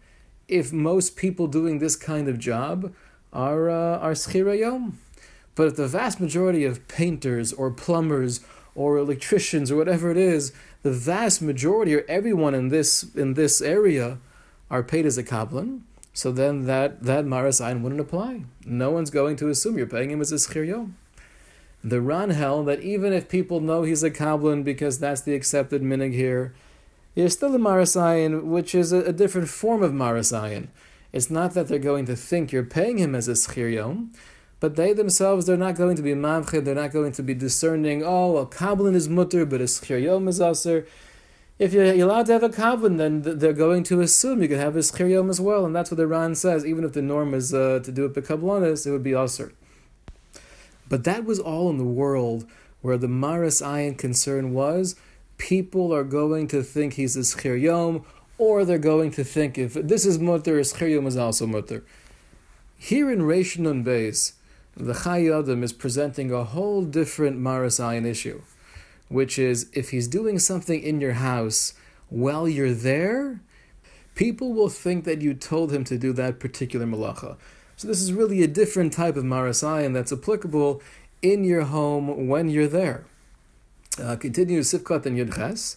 if 0.46 0.72
most 0.72 1.16
people 1.16 1.46
doing 1.48 1.78
this 1.78 1.96
kind 1.96 2.28
of 2.28 2.38
job 2.38 2.94
are 3.32 3.68
uh, 3.68 3.98
are 3.98 4.12
Schir 4.12 4.56
Yom. 4.56 4.98
But 5.54 5.66
if 5.66 5.76
the 5.76 5.88
vast 5.88 6.20
majority 6.20 6.64
of 6.64 6.86
painters 6.86 7.52
or 7.52 7.70
plumbers 7.70 8.40
or 8.74 8.96
electricians 8.96 9.70
or 9.70 9.76
whatever 9.76 10.10
it 10.10 10.16
is, 10.16 10.52
the 10.82 10.92
vast 10.92 11.42
majority 11.42 11.94
or 11.96 12.04
everyone 12.08 12.54
in 12.54 12.68
this 12.68 13.02
in 13.16 13.34
this 13.34 13.60
area 13.60 14.18
are 14.70 14.82
paid 14.82 15.04
as 15.04 15.18
a 15.18 15.24
Kabbalan, 15.24 15.80
so 16.12 16.31
then 16.31 16.66
that, 16.66 17.02
that 17.02 17.25
Marasayan 17.25 17.83
wouldn't 17.83 18.00
apply. 18.00 18.45
No 18.64 18.90
one's 18.90 19.11
going 19.11 19.37
to 19.37 19.49
assume 19.49 19.78
you're 19.78 19.87
paying 19.87 20.11
him 20.11 20.21
as 20.21 20.33
a 20.33 20.37
Schir 20.37 20.66
Yom. 20.66 20.97
The 21.83 22.00
Ran 22.00 22.31
held 22.31 22.66
that 22.69 22.81
even 22.81 23.12
if 23.12 23.28
people 23.28 23.61
know 23.61 23.83
he's 23.83 24.02
a 24.02 24.11
Kabbalan 24.11 24.62
because 24.62 24.99
that's 24.99 25.23
the 25.23 25.35
accepted 25.35 25.83
minig 25.83 26.14
here, 26.14 26.54
you're 27.14 27.28
still 27.28 27.54
a 27.54 27.59
Marasayan, 27.59 28.45
which 28.45 28.75
is 28.75 28.92
a, 28.92 28.99
a, 28.99 29.12
different 29.12 29.49
form 29.49 29.83
of 29.83 29.92
Marasayan. 29.92 30.69
It's 31.12 31.31
not 31.31 31.54
that 31.54 31.69
they're 31.69 31.78
going 31.78 32.07
to 32.07 32.16
think 32.16 32.52
you're 32.52 32.62
paying 32.62 32.99
him 32.99 33.14
as 33.14 33.28
a 33.28 33.33
Schir 33.33 33.75
Yom, 33.75 34.12
but 34.62 34.76
they 34.76 34.92
themselves, 34.92 35.47
they're 35.47 35.57
not 35.57 35.75
going 35.75 35.97
to 35.97 36.02
be 36.02 36.12
mamche, 36.12 36.64
they're 36.64 36.76
not 36.76 36.92
going 36.92 37.11
to 37.11 37.23
be 37.25 37.35
discerning, 37.35 38.04
oh, 38.04 38.31
well, 38.31 38.47
Kabbalin 38.47 38.95
is 38.95 39.09
mutter, 39.09 39.45
but 39.45 39.61
a 39.61 39.64
schir 39.64 40.00
yom 40.00 40.28
is 40.28 40.40
aser. 40.40 40.87
If 41.62 41.73
you're 41.73 41.85
allowed 41.85 42.26
to 42.26 42.33
have 42.33 42.42
a 42.42 42.49
Kabbalin, 42.49 42.99
then 42.99 43.38
they're 43.38 43.52
going 43.52 43.85
to 43.85 44.00
assume 44.00 44.42
you 44.42 44.49
can 44.49 44.59
have 44.59 44.75
a 44.75 44.81
schir 44.81 45.09
yom 45.09 45.31
as 45.31 45.40
well, 45.40 45.64
and 45.64 45.73
that's 45.76 45.92
what 45.92 45.97
the 45.97 46.09
Ran 46.09 46.35
says, 46.35 46.66
even 46.66 46.83
if 46.83 46.92
the 46.92 47.02
norm 47.02 47.35
is 47.35 47.54
uh, 47.54 47.78
to 47.85 47.92
do 47.92 48.04
it 48.04 48.14
bekablanis, 48.14 48.85
it 48.85 48.90
would 48.90 49.04
be 49.04 49.14
aser. 49.14 49.52
But 50.88 51.04
that 51.04 51.25
was 51.25 51.38
all 51.38 51.71
in 51.71 51.78
the 51.78 51.85
world 51.85 52.50
where 52.81 52.99
the 52.99 53.07
Maris 53.07 53.62
Ayin 53.62 53.97
concern 53.97 54.52
was 54.52 54.97
people 55.38 55.95
are 55.95 56.02
going 56.02 56.49
to 56.49 56.64
think 56.64 56.95
he's 56.95 57.16
a 57.16 57.21
Schir 57.21 57.62
Yom, 57.62 58.04
or 58.38 58.64
they're 58.64 58.76
going 58.78 59.12
to 59.12 59.23
think 59.23 59.57
if 59.57 59.75
this 59.75 60.04
is 60.04 60.19
Mutter, 60.19 60.59
Schir 60.62 60.90
Yom 60.92 61.07
is 61.07 61.16
also 61.16 61.47
Mutter. 61.47 61.85
Here 62.76 63.09
in 63.09 63.21
Reish 63.21 63.57
Nun 63.57 63.85
Beis, 63.85 64.33
the 64.76 64.95
Chai 64.95 65.28
Adam 65.28 65.62
is 65.62 65.73
presenting 65.73 66.33
a 66.33 66.42
whole 66.42 66.83
different 66.83 67.38
Maris 67.38 67.78
Ayin 67.78 68.04
issue, 68.04 68.42
which 69.09 69.38
is 69.38 69.68
if 69.73 69.90
he's 69.90 70.09
doing 70.09 70.38
something 70.38 70.82
in 70.82 71.00
your 71.00 71.14
house 71.14 71.75
while 72.09 72.49
you're 72.49 72.75
there, 72.75 73.40
people 74.14 74.52
will 74.52 74.68
think 74.68 75.04
that 75.04 75.23
you 75.23 75.35
told 75.35 75.73
him 75.73 75.85
to 75.85 75.99
do 75.99 76.12
that 76.12 76.40
particular 76.40 76.87
malacha. 76.87 77.37
So 77.76 77.88
this 77.88 78.00
is 78.00 78.12
really 78.12 78.42
a 78.42 78.47
different 78.47 78.92
type 78.92 79.16
of 79.16 79.25
Maras 79.25 79.62
Ayin 79.62 79.94
that's 79.94 80.12
applicable 80.12 80.82
in 81.21 81.44
your 81.44 81.62
home 81.62 82.28
when 82.28 82.49
you're 82.49 82.68
there. 82.68 83.06
Uh, 83.99 84.16
continues 84.16 84.73
Sifkat 84.73 85.06
and 85.06 85.18
Yudches. 85.18 85.76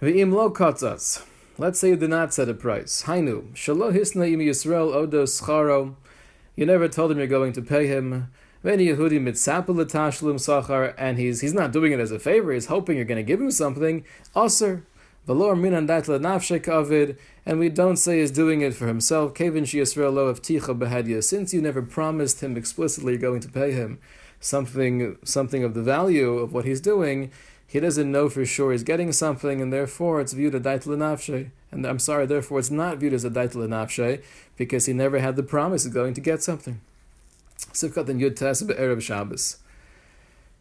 V'im 0.00 0.32
lo 0.32 0.50
katzas. 0.50 1.24
Let's 1.56 1.80
say 1.80 1.88
you 1.88 1.96
did 1.96 2.10
not 2.10 2.32
set 2.32 2.48
a 2.48 2.54
price. 2.54 3.02
Hainu. 3.02 3.52
Shalo 3.54 3.92
hisna 3.92 4.32
im 4.32 4.38
Yisrael 4.38 4.94
odo 4.94 5.24
scharo. 5.24 5.96
You 6.54 6.66
never 6.66 6.88
told 6.88 7.10
him 7.10 7.18
you're 7.18 7.26
going 7.26 7.52
to 7.54 7.62
pay 7.62 7.88
him. 7.88 8.30
Veni 8.64 8.86
Yehudi 8.86 9.20
mitzapel 9.20 9.76
tashlum 9.84 10.34
sachar, 10.34 10.92
and 10.98 11.16
he's 11.16 11.42
he's 11.42 11.54
not 11.54 11.70
doing 11.70 11.92
it 11.92 12.00
as 12.00 12.10
a 12.10 12.18
favor. 12.18 12.52
He's 12.52 12.66
hoping 12.66 12.96
you're 12.96 13.04
going 13.04 13.16
to 13.16 13.22
give 13.22 13.40
him 13.40 13.52
something. 13.52 14.04
Aser. 14.36 14.84
Valor 15.28 15.54
minan 15.54 15.86
nafshek 15.86 16.66
avid, 16.66 17.16
and 17.46 17.60
we 17.60 17.68
don't 17.68 17.98
say 17.98 18.18
he's 18.18 18.32
doing 18.32 18.62
it 18.62 18.74
for 18.74 18.88
himself. 18.88 19.32
Kevin 19.34 19.64
shi 19.64 19.78
Yisrael 19.78 20.12
lo 20.12 20.26
of 20.26 20.42
ticha 20.42 20.76
behadya. 20.76 21.22
Since 21.22 21.54
you 21.54 21.60
never 21.60 21.82
promised 21.82 22.42
him 22.42 22.56
explicitly 22.56 23.12
you're 23.12 23.20
going 23.20 23.40
to 23.40 23.48
pay 23.48 23.70
him 23.70 24.00
something 24.40 25.18
something 25.22 25.62
of 25.62 25.74
the 25.74 25.82
value 25.82 26.38
of 26.38 26.52
what 26.52 26.64
he's 26.64 26.80
doing, 26.80 27.30
he 27.64 27.78
doesn't 27.78 28.10
know 28.10 28.28
for 28.28 28.44
sure 28.44 28.72
he's 28.72 28.82
getting 28.82 29.12
something, 29.12 29.62
and 29.62 29.72
therefore 29.72 30.20
it's 30.20 30.32
viewed 30.32 30.56
a 30.56 30.60
daitel 30.60 30.96
nafshe. 30.96 31.50
And 31.70 31.86
I'm 31.86 32.00
sorry, 32.00 32.26
therefore 32.26 32.58
it's 32.58 32.70
not 32.72 32.98
viewed 32.98 33.12
as 33.12 33.24
a 33.24 33.30
daitel 33.30 33.68
nafshe 33.68 34.20
because 34.56 34.86
he 34.86 34.94
never 34.94 35.20
had 35.20 35.36
the 35.36 35.44
promise 35.44 35.86
of 35.86 35.94
going 35.94 36.14
to 36.14 36.20
get 36.20 36.42
something. 36.42 36.80
Sivkat 37.58 38.08
and 38.08 38.20
Yud 38.20 38.36
Tes 38.36 38.62
Arab 38.78 39.00
Shabbos. 39.00 39.58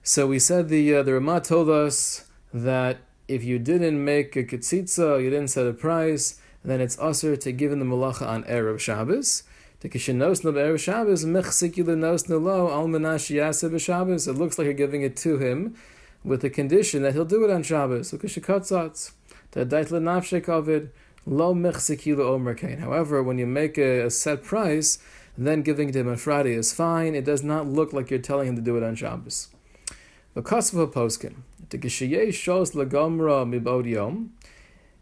So 0.03 0.27
we 0.27 0.39
said 0.39 0.69
the 0.69 0.95
uh, 0.95 1.03
the 1.03 1.13
Ramah 1.13 1.41
told 1.41 1.69
us 1.69 2.25
that 2.53 2.97
if 3.27 3.43
you 3.43 3.59
didn't 3.59 4.03
make 4.03 4.35
a 4.35 4.43
ketzitza, 4.43 5.21
you 5.21 5.29
didn't 5.29 5.49
set 5.49 5.67
a 5.67 5.73
price, 5.73 6.39
then 6.63 6.81
it's 6.81 6.97
usher 6.99 7.35
to 7.35 7.51
give 7.51 7.71
him 7.71 7.79
the 7.79 7.85
malacha 7.85 8.27
on 8.27 8.43
Arab 8.45 8.79
Shabbos. 8.79 9.43
It 9.83 9.93
looks 14.37 14.57
like 14.57 14.65
you're 14.65 14.73
giving 14.73 15.01
it 15.03 15.15
to 15.17 15.37
him 15.37 15.75
with 16.23 16.41
the 16.41 16.49
condition 16.49 17.03
that 17.03 17.13
he'll 17.13 17.25
do 17.25 17.43
it 17.43 17.51
on 17.51 17.61
Shabbos. 17.61 18.11
However, 22.79 23.23
when 23.23 23.37
you 23.37 23.45
make 23.45 23.77
a, 23.77 23.99
a, 23.99 24.09
set 24.09 24.43
price, 24.43 24.97
then 25.37 25.61
giving 25.61 25.89
it 25.89 25.91
to 25.93 25.99
him 25.99 26.09
on 26.09 26.17
Friday 26.17 26.53
is 26.53 26.73
fine. 26.73 27.13
It 27.13 27.25
does 27.25 27.43
not 27.43 27.67
look 27.67 27.93
like 27.93 28.09
you're 28.09 28.19
telling 28.19 28.47
him 28.47 28.55
to 28.55 28.61
do 28.61 28.77
it 28.77 28.83
on 28.83 28.95
Shabbos. 28.95 29.49
The 30.33 30.41
Kosva 30.41 30.91
Poskin. 30.91 31.43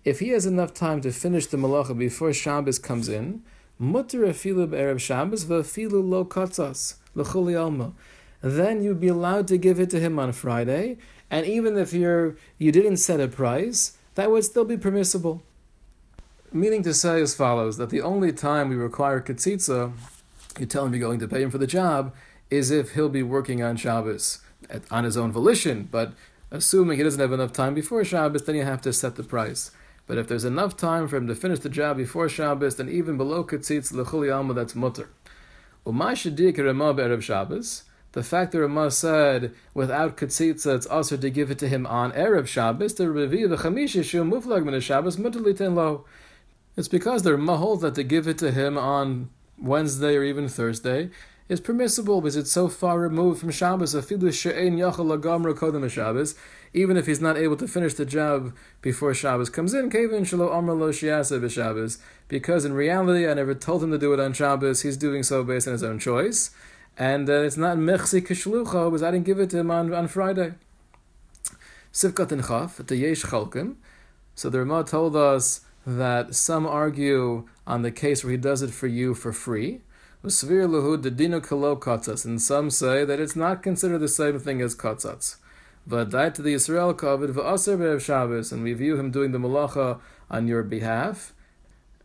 If 0.05 0.19
he 0.19 0.29
has 0.29 0.45
enough 0.45 0.73
time 0.73 1.01
to 1.01 1.11
finish 1.11 1.47
the 1.47 1.57
malacha 1.57 1.97
before 1.97 2.33
Shabbos 2.33 2.79
comes 2.79 3.09
in, 3.09 3.43
Mutter 3.77 4.19
afilu 4.19 4.69
be'erev 4.69 4.99
Shabbos 4.99 5.45
v'afilu 5.45 6.07
lo 6.07 6.23
katzas 6.23 6.95
l'chuli 7.13 7.59
alma. 7.59 7.93
Then 8.41 8.83
you'd 8.83 8.99
be 9.01 9.07
allowed 9.09 9.47
to 9.49 9.57
give 9.57 9.79
it 9.79 9.89
to 9.89 9.99
him 9.99 10.19
on 10.19 10.31
Friday, 10.31 10.97
and 11.29 11.45
even 11.45 11.77
if 11.77 11.91
you're 11.91 12.37
you 12.57 12.71
didn't 12.71 12.97
set 12.97 13.19
a 13.19 13.27
price, 13.27 13.97
that 14.13 14.31
would 14.31 14.45
still 14.45 14.63
be 14.63 14.77
permissible. 14.77 15.41
Meaning 16.53 16.83
to 16.83 16.93
say 16.93 17.19
as 17.21 17.35
follows: 17.35 17.77
that 17.77 17.89
the 17.89 18.01
only 18.01 18.31
time 18.31 18.69
we 18.69 18.75
require 18.75 19.19
ketzitza, 19.19 19.91
you 20.59 20.65
tell 20.65 20.85
him 20.85 20.93
you're 20.93 21.07
going 21.07 21.19
to 21.19 21.27
pay 21.27 21.41
him 21.41 21.51
for 21.51 21.57
the 21.57 21.67
job, 21.67 22.13
is 22.49 22.71
if 22.71 22.93
he'll 22.93 23.09
be 23.09 23.23
working 23.23 23.61
on 23.63 23.77
Shabbos 23.77 24.39
at, 24.69 24.83
on 24.91 25.03
his 25.03 25.17
own 25.17 25.31
volition. 25.31 25.87
But 25.91 26.13
assuming 26.51 26.97
he 26.97 27.03
doesn't 27.03 27.19
have 27.19 27.33
enough 27.33 27.53
time 27.53 27.73
before 27.73 28.03
Shabbos, 28.03 28.43
then 28.43 28.55
you 28.55 28.63
have 28.63 28.81
to 28.81 28.93
set 28.93 29.15
the 29.15 29.23
price. 29.23 29.71
But 30.07 30.17
if 30.17 30.27
there's 30.27 30.45
enough 30.45 30.77
time 30.77 31.07
for 31.07 31.17
him 31.17 31.27
to 31.27 31.35
finish 31.35 31.59
the 31.59 31.69
job 31.69 31.97
before 31.97 32.29
Shabbos, 32.29 32.75
then 32.75 32.89
even 32.89 33.17
below 33.17 33.43
Ketzitz 33.43 33.91
L'chuli 33.91 34.33
Alma, 34.35 34.53
that's 34.53 34.75
mutter. 34.75 35.09
Shabbos, 37.21 37.83
the 38.11 38.23
fact 38.23 38.51
that 38.51 38.61
Ramah 38.61 38.91
said 38.91 39.53
without 39.73 40.15
Ketzitza, 40.15 40.75
it's 40.75 40.85
also 40.85 41.17
to 41.17 41.29
give 41.29 41.51
it 41.51 41.59
to 41.59 41.67
him 41.67 41.85
on 41.85 42.11
Erev 42.13 42.47
Shabbos, 42.47 42.93
the 42.95 43.05
Revi 43.05 43.47
V'chamish 43.47 43.95
Yishu 43.95 44.27
Muflag 44.27 44.63
Min 44.63 44.79
Shabbos, 44.79 45.17
mutter 45.17 45.39
Liten 45.39 45.75
Lo. 45.75 46.05
It's 46.77 46.87
because 46.87 47.23
the 47.23 47.31
Ramah 47.31 47.57
holds 47.57 47.81
that 47.81 47.95
to 47.95 48.03
give 48.03 48.27
it 48.27 48.37
to 48.39 48.51
him 48.51 48.77
on 48.77 49.29
Wednesday 49.57 50.15
or 50.15 50.23
even 50.23 50.47
Thursday 50.47 51.09
is 51.47 51.59
permissible 51.59 52.21
because 52.21 52.35
it's 52.35 52.51
so 52.51 52.67
far 52.67 52.99
removed 52.99 53.39
from 53.39 53.51
Shabbos. 53.51 53.91
Shabbos 55.89 56.35
even 56.73 56.97
if 56.97 57.05
he's 57.05 57.21
not 57.21 57.37
able 57.37 57.55
to 57.55 57.67
finish 57.67 57.93
the 57.93 58.05
job 58.05 58.53
before 58.81 59.13
Shabbos 59.13 59.49
comes 59.49 59.73
in, 59.73 59.89
because 62.27 62.65
in 62.65 62.73
reality 62.73 63.27
I 63.27 63.33
never 63.33 63.53
told 63.53 63.83
him 63.83 63.91
to 63.91 63.97
do 63.97 64.13
it 64.13 64.19
on 64.19 64.33
Shabbos, 64.33 64.81
he's 64.81 64.97
doing 64.97 65.23
so 65.23 65.43
based 65.43 65.67
on 65.67 65.73
his 65.73 65.83
own 65.83 65.99
choice. 65.99 66.51
And 66.97 67.29
uh, 67.29 67.43
it's 67.43 67.57
not 67.57 67.77
Mechsi 67.77 68.21
Kishlucha, 68.21 68.89
because 68.89 69.03
I 69.03 69.11
didn't 69.11 69.25
give 69.25 69.39
it 69.39 69.49
to 69.51 69.59
him 69.59 69.71
on, 69.71 69.93
on 69.93 70.07
Friday. 70.07 70.53
Chalkim. 73.23 73.75
So 74.33 74.49
the 74.49 74.59
Ramah 74.59 74.83
told 74.83 75.15
us 75.15 75.61
that 75.85 76.33
some 76.33 76.65
argue 76.65 77.47
on 77.67 77.81
the 77.81 77.91
case 77.91 78.23
where 78.23 78.31
he 78.31 78.37
does 78.37 78.61
it 78.61 78.71
for 78.71 78.87
you 78.87 79.13
for 79.13 79.31
free. 79.31 79.81
And 80.23 80.31
some 80.31 80.49
say 82.71 83.05
that 83.05 83.19
it's 83.19 83.35
not 83.35 83.61
considered 83.61 83.99
the 83.99 84.07
same 84.07 84.39
thing 84.39 84.61
as 84.61 84.75
katzatz. 84.75 85.35
V'adai 85.87 86.33
to 86.33 86.41
the 86.41 86.53
Israel 86.53 86.95
covered 86.95 87.29
v'aser 87.29 87.77
be'erev 87.77 88.01
Shabbos, 88.01 88.51
and 88.51 88.63
we 88.63 88.73
view 88.73 88.97
him 88.97 89.11
doing 89.11 89.31
the 89.31 89.37
malacha 89.37 89.99
on 90.31 90.47
your 90.47 90.63
behalf, 90.63 91.33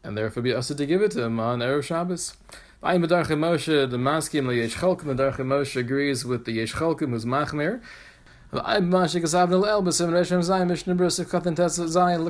and 0.04 0.18
therefore 0.18 0.42
be 0.42 0.52
asked 0.52 0.76
to 0.76 0.84
give 0.84 1.00
it 1.00 1.12
to 1.12 1.22
him 1.22 1.40
on 1.40 1.60
erev 1.60 1.82
Shabbos. 1.82 2.36
Ayin 2.82 3.02
Moshe, 3.06 3.90
the 3.90 3.96
maskim 3.96 4.48
the 4.48 4.56
Yesh 4.56 4.76
Chalkim, 4.76 5.04
Medarche 5.04 5.36
Moshe 5.36 5.76
agrees 5.76 6.26
with 6.26 6.44
the 6.44 6.52
Yesh 6.52 6.74
Chalkim, 6.74 7.10
who's 7.10 7.24
Machmir. 7.24 7.80
Look 8.52 8.64
what 8.64 8.82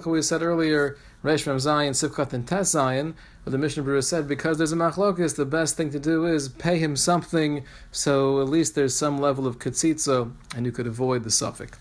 we 0.06 0.22
said 0.22 0.42
earlier, 0.42 0.98
Resh 1.22 1.46
Mem 1.46 1.56
Zayin, 1.56 1.92
Sifkat 1.92 2.34
and 2.34 2.46
Tes 2.46 2.74
Zayin. 2.74 3.14
But 3.42 3.52
the 3.52 3.58
Mishnah 3.58 3.82
Berurah 3.82 4.04
said, 4.04 4.28
because 4.28 4.58
there's 4.58 4.72
a 4.72 4.76
machlokis, 4.76 5.36
the 5.36 5.46
best 5.46 5.78
thing 5.78 5.88
to 5.88 5.98
do 5.98 6.26
is 6.26 6.50
pay 6.50 6.78
him 6.78 6.94
something, 6.94 7.64
so 7.90 8.42
at 8.42 8.50
least 8.50 8.74
there's 8.74 8.94
some 8.94 9.16
level 9.16 9.46
of 9.46 9.58
katzitza, 9.58 10.30
and 10.54 10.66
you 10.66 10.72
could 10.72 10.86
avoid 10.86 11.24
the 11.24 11.30
suffix. 11.30 11.78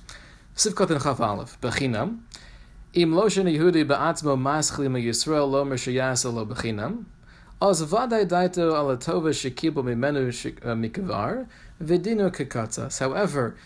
Sivkot 0.56 0.90
and 0.90 1.04
Chaf 1.04 1.20
Aleph, 1.20 1.60
Bechinam. 1.60 2.20
Im 2.94 3.14
lo 3.14 3.28
shen 3.28 3.46
Yehudi 3.46 3.86
ba'atzmo 3.86 4.38
maschli 4.40 4.90
ma 4.90 5.00
Yisrael 5.00 5.52
lo 5.52 5.66
meshayasa 5.66 6.34
lo 6.34 6.46
bechinam. 6.46 7.04
Oz 7.62 7.82
vaday 7.82 8.26
daito 8.26 8.74
ala 8.74 8.96
tova 8.96 9.32
shekibo 9.32 9.84
mimenu 9.84 10.30
uh, 10.30 10.76
mikavar, 10.76 11.46
vidino 11.84 12.32
kekatzas. 12.32 13.00
However, 13.00 13.58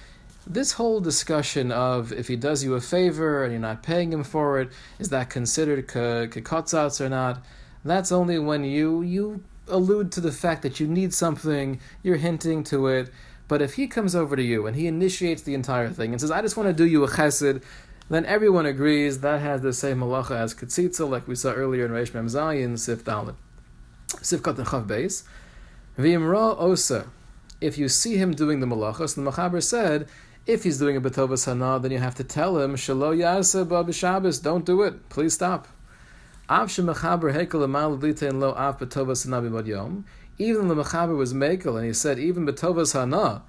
this 0.45 0.73
whole 0.73 0.99
discussion 0.99 1.71
of 1.71 2.11
if 2.11 2.27
he 2.27 2.35
does 2.35 2.63
you 2.63 2.73
a 2.75 2.81
favor 2.81 3.43
and 3.43 3.51
you're 3.53 3.61
not 3.61 3.83
paying 3.83 4.11
him 4.11 4.23
for 4.23 4.59
it, 4.59 4.69
is 4.99 5.09
that 5.09 5.29
considered 5.29 5.87
kekatzas 5.87 6.99
or 6.99 7.09
not? 7.09 7.43
That's 7.85 8.11
only 8.11 8.39
when 8.39 8.63
you 8.63 9.01
you 9.01 9.43
allude 9.67 10.11
to 10.13 10.21
the 10.21 10.31
fact 10.31 10.61
that 10.61 10.79
you 10.79 10.87
need 10.87 11.13
something, 11.13 11.79
you're 12.01 12.17
hinting 12.17 12.63
to 12.65 12.87
it. 12.87 13.09
But 13.47 13.61
if 13.61 13.75
he 13.75 13.87
comes 13.87 14.15
over 14.15 14.35
to 14.35 14.43
you 14.43 14.67
and 14.67 14.75
he 14.75 14.87
initiates 14.87 15.41
the 15.41 15.53
entire 15.53 15.89
thing 15.89 16.11
and 16.11 16.19
says, 16.19 16.31
"I 16.31 16.41
just 16.41 16.57
want 16.57 16.67
to 16.67 16.73
do 16.73 16.85
you 16.85 17.03
a 17.03 17.07
chesed," 17.07 17.61
then 18.09 18.25
everyone 18.25 18.65
agrees 18.65 19.19
that 19.19 19.41
has 19.41 19.61
the 19.61 19.73
same 19.73 19.99
malacha 19.99 20.35
as 20.35 20.53
ketzitza, 20.53 21.09
like 21.09 21.27
we 21.27 21.35
saw 21.35 21.51
earlier 21.51 21.85
in 21.85 21.91
Reish 21.91 22.13
Mem 22.13 22.27
Zayin, 22.27 22.77
Sif 22.77 23.03
Dalit, 23.03 23.35
Sif 24.21 24.41
Kat 24.43 24.57
and 24.57 24.67
Chav 24.67 24.87
Beis. 24.87 25.23
V'imra 25.97 26.55
osa. 26.57 27.07
If 27.61 27.77
you 27.77 27.87
see 27.87 28.17
him 28.17 28.33
doing 28.33 28.59
the 28.59 28.65
malachas, 28.65 29.15
the 29.15 29.21
Machaber 29.21 29.63
said, 29.63 30.07
if 30.45 30.63
he's 30.63 30.77
doing 30.77 30.97
a 30.97 31.01
betova 31.01 31.43
hana, 31.45 31.79
then 31.79 31.91
you 31.91 31.99
have 31.99 32.15
to 32.15 32.23
tell 32.23 32.59
him, 32.59 32.75
"Shalo 32.75 33.15
yasa 33.15 33.67
ba 33.67 33.83
don't 34.41 34.65
do 34.65 34.81
it. 34.81 35.09
Please 35.09 35.33
stop." 35.33 35.67
Even 36.49 36.87
the 40.67 40.75
Mechaber 40.75 41.17
was 41.17 41.33
Mekel, 41.33 41.77
and 41.77 41.85
he 41.85 41.93
said, 41.93 42.19
even 42.19 42.45
Betovas 42.45 42.93
Hana, 42.93 43.43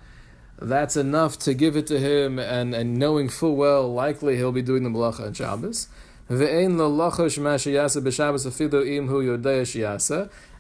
that's 0.61 0.97
enough 0.97 1.37
to 1.41 1.55
give 1.55 1.77
it 1.77 1.89
to 1.89 1.99
him, 1.99 2.39
and, 2.39 2.73
and 2.73 2.97
knowing 2.97 3.29
full 3.29 3.57
well, 3.57 3.93
likely 3.93 4.37
he'll 4.37 4.53
be 4.53 4.63
doing 4.63 4.85
the 4.85 4.91
Malacha 4.91 5.27
on 5.27 5.35
Shabbos. 5.35 5.89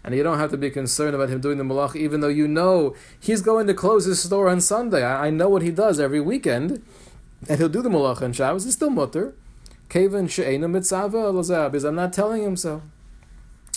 And 0.04 0.14
you 0.14 0.22
don't 0.22 0.38
have 0.38 0.50
to 0.50 0.58
be 0.58 0.70
concerned 0.70 1.14
about 1.14 1.30
him 1.30 1.40
doing 1.40 1.56
the 1.56 1.64
malach, 1.64 1.96
even 1.96 2.20
though 2.20 2.28
you 2.28 2.46
know 2.46 2.94
he's 3.18 3.40
going 3.40 3.66
to 3.66 3.74
close 3.74 4.04
his 4.04 4.22
store 4.22 4.48
on 4.48 4.60
Sunday. 4.60 5.02
I, 5.02 5.28
I 5.28 5.30
know 5.30 5.48
what 5.48 5.62
he 5.62 5.70
does 5.70 5.98
every 5.98 6.20
weekend, 6.20 6.84
and 7.48 7.58
he'll 7.58 7.70
do 7.70 7.80
the 7.80 7.88
malach 7.88 8.20
on 8.20 8.34
Shabbos. 8.34 8.66
It's 8.66 8.74
still 8.74 8.90
mutter. 8.90 9.34
Kaven 9.88 10.28
she'ena 10.28 10.68
mitzava 10.68 11.32
because 11.70 11.84
I'm 11.84 11.94
not 11.94 12.12
telling 12.12 12.42
him 12.42 12.56
so. 12.56 12.82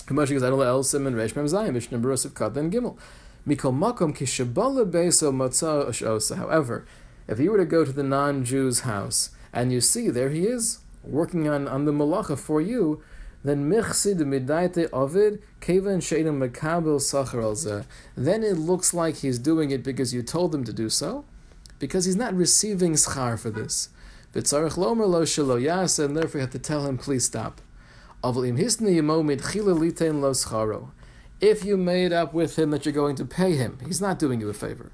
Kamashi 0.06 0.30
goes, 0.30 0.42
I 0.42 0.50
don't 0.50 0.60
el 0.60 0.82
sim 0.82 1.06
and 1.06 1.16
resh 1.16 1.36
mem 1.36 1.46
zayim 1.46 1.74
mishnah 1.74 1.98
berus 1.98 2.34
kat 2.34 2.54
then 2.54 2.70
gimel. 2.70 2.96
Mikol 3.46 3.72
makom 3.72 4.16
kishabala 4.16 4.90
beso 4.90 5.32
matzah 5.32 6.36
However, 6.36 6.86
if 7.26 7.38
you 7.38 7.50
were 7.50 7.58
to 7.58 7.64
go 7.64 7.84
to 7.84 7.92
the 7.92 8.02
non-Jew's 8.02 8.80
house 8.80 9.30
and 9.52 9.72
you 9.72 9.80
see 9.80 10.08
there 10.08 10.30
he 10.30 10.46
is 10.46 10.78
working 11.04 11.48
on, 11.48 11.68
on 11.68 11.84
the 11.84 11.92
malacha 11.92 12.38
for 12.38 12.60
you, 12.60 13.02
then 13.44 13.70
michsid 13.70 14.18
midaite 14.18 14.88
ovid 14.92 15.40
kevan 15.60 16.00
sheidim 16.00 16.38
mekabel 16.38 16.98
sachar 16.98 17.86
Then 18.16 18.42
it 18.42 18.58
looks 18.58 18.92
like 18.92 19.16
he's 19.16 19.38
doing 19.38 19.70
it 19.70 19.82
because 19.82 20.12
you 20.12 20.22
told 20.22 20.54
him 20.54 20.64
to 20.64 20.72
do 20.72 20.88
so, 20.88 21.24
because 21.78 22.04
he's 22.04 22.16
not 22.16 22.34
receiving 22.34 22.94
schar 22.94 23.38
for 23.38 23.50
this. 23.50 23.90
V'tzarich 24.34 24.76
lomer 24.76 25.06
lo 25.06 25.22
shelo 25.22 25.60
yasa, 25.60 26.04
and 26.04 26.16
therefore 26.16 26.38
you 26.38 26.42
have 26.42 26.50
to 26.52 26.58
tell 26.58 26.86
him, 26.86 26.98
please 26.98 27.24
stop. 27.24 27.60
Avlim 28.22 28.58
hisni 28.58 28.96
yimo 28.96 29.22
midchila 29.22 29.78
litein 29.78 30.20
lo 30.20 30.32
scharo. 30.32 30.90
If 31.40 31.64
you 31.64 31.76
made 31.76 32.12
up 32.12 32.34
with 32.34 32.58
him 32.58 32.70
that 32.70 32.84
you're 32.84 32.92
going 32.92 33.14
to 33.16 33.24
pay 33.24 33.54
him, 33.54 33.78
he's 33.86 34.00
not 34.00 34.18
doing 34.18 34.40
you 34.40 34.48
a 34.48 34.54
favor. 34.54 34.90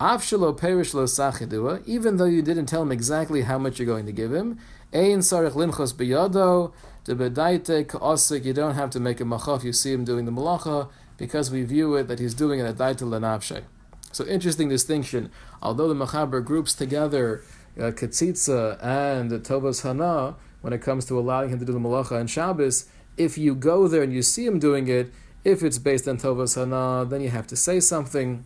Avshalo 0.00 0.56
perish 0.56 0.92
lo 0.92 1.04
sachidua, 1.04 1.82
even 1.86 2.16
though 2.16 2.24
you 2.24 2.42
didn't 2.42 2.66
tell 2.66 2.82
him 2.82 2.90
exactly 2.90 3.42
how 3.42 3.58
much 3.58 3.78
you're 3.78 3.86
going 3.86 4.06
to 4.06 4.12
give 4.12 4.34
him, 4.34 4.58
ein 4.92 5.20
sarich 5.20 5.52
limchos 5.52 5.94
biyado, 5.94 6.72
de 7.04 7.14
bedaite 7.14 7.86
ka'osik, 7.86 8.44
you 8.44 8.52
don't 8.52 8.74
have 8.74 8.90
to 8.90 8.98
make 8.98 9.20
a 9.20 9.24
machaf, 9.24 9.62
you 9.62 9.72
see 9.72 9.92
him 9.92 10.04
doing 10.04 10.24
the 10.24 10.32
malacha, 10.32 10.88
because 11.16 11.50
we 11.50 11.62
view 11.62 11.94
it 11.94 12.08
that 12.08 12.18
he's 12.18 12.34
doing 12.34 12.58
it 12.58 12.64
at 12.64 12.76
daita 12.76 13.02
lenavshe. 13.02 13.62
So 14.10 14.24
interesting 14.26 14.68
distinction. 14.68 15.30
Although 15.62 15.88
the 15.92 16.06
machaber 16.06 16.44
groups 16.44 16.74
together 16.74 17.42
uh, 17.78 17.92
ketzitza 17.92 18.78
and 18.82 19.30
tovas 19.30 19.82
hana 19.82 20.36
when 20.60 20.72
it 20.72 20.82
comes 20.82 21.04
to 21.06 21.18
allowing 21.18 21.50
him 21.50 21.58
to 21.60 21.64
do 21.64 21.72
the 21.72 21.78
malacha 21.78 22.18
and 22.18 22.28
Shabbos, 22.28 22.88
if 23.16 23.38
you 23.38 23.54
go 23.54 23.86
there 23.86 24.02
and 24.02 24.12
you 24.12 24.22
see 24.22 24.44
him 24.44 24.58
doing 24.58 24.88
it, 24.88 25.12
if 25.44 25.62
it's 25.62 25.78
based 25.78 26.08
on 26.08 26.18
tovas 26.18 26.56
hana, 26.56 27.08
then 27.08 27.20
you 27.20 27.30
have 27.30 27.46
to 27.48 27.56
say 27.56 27.80
something 27.80 28.44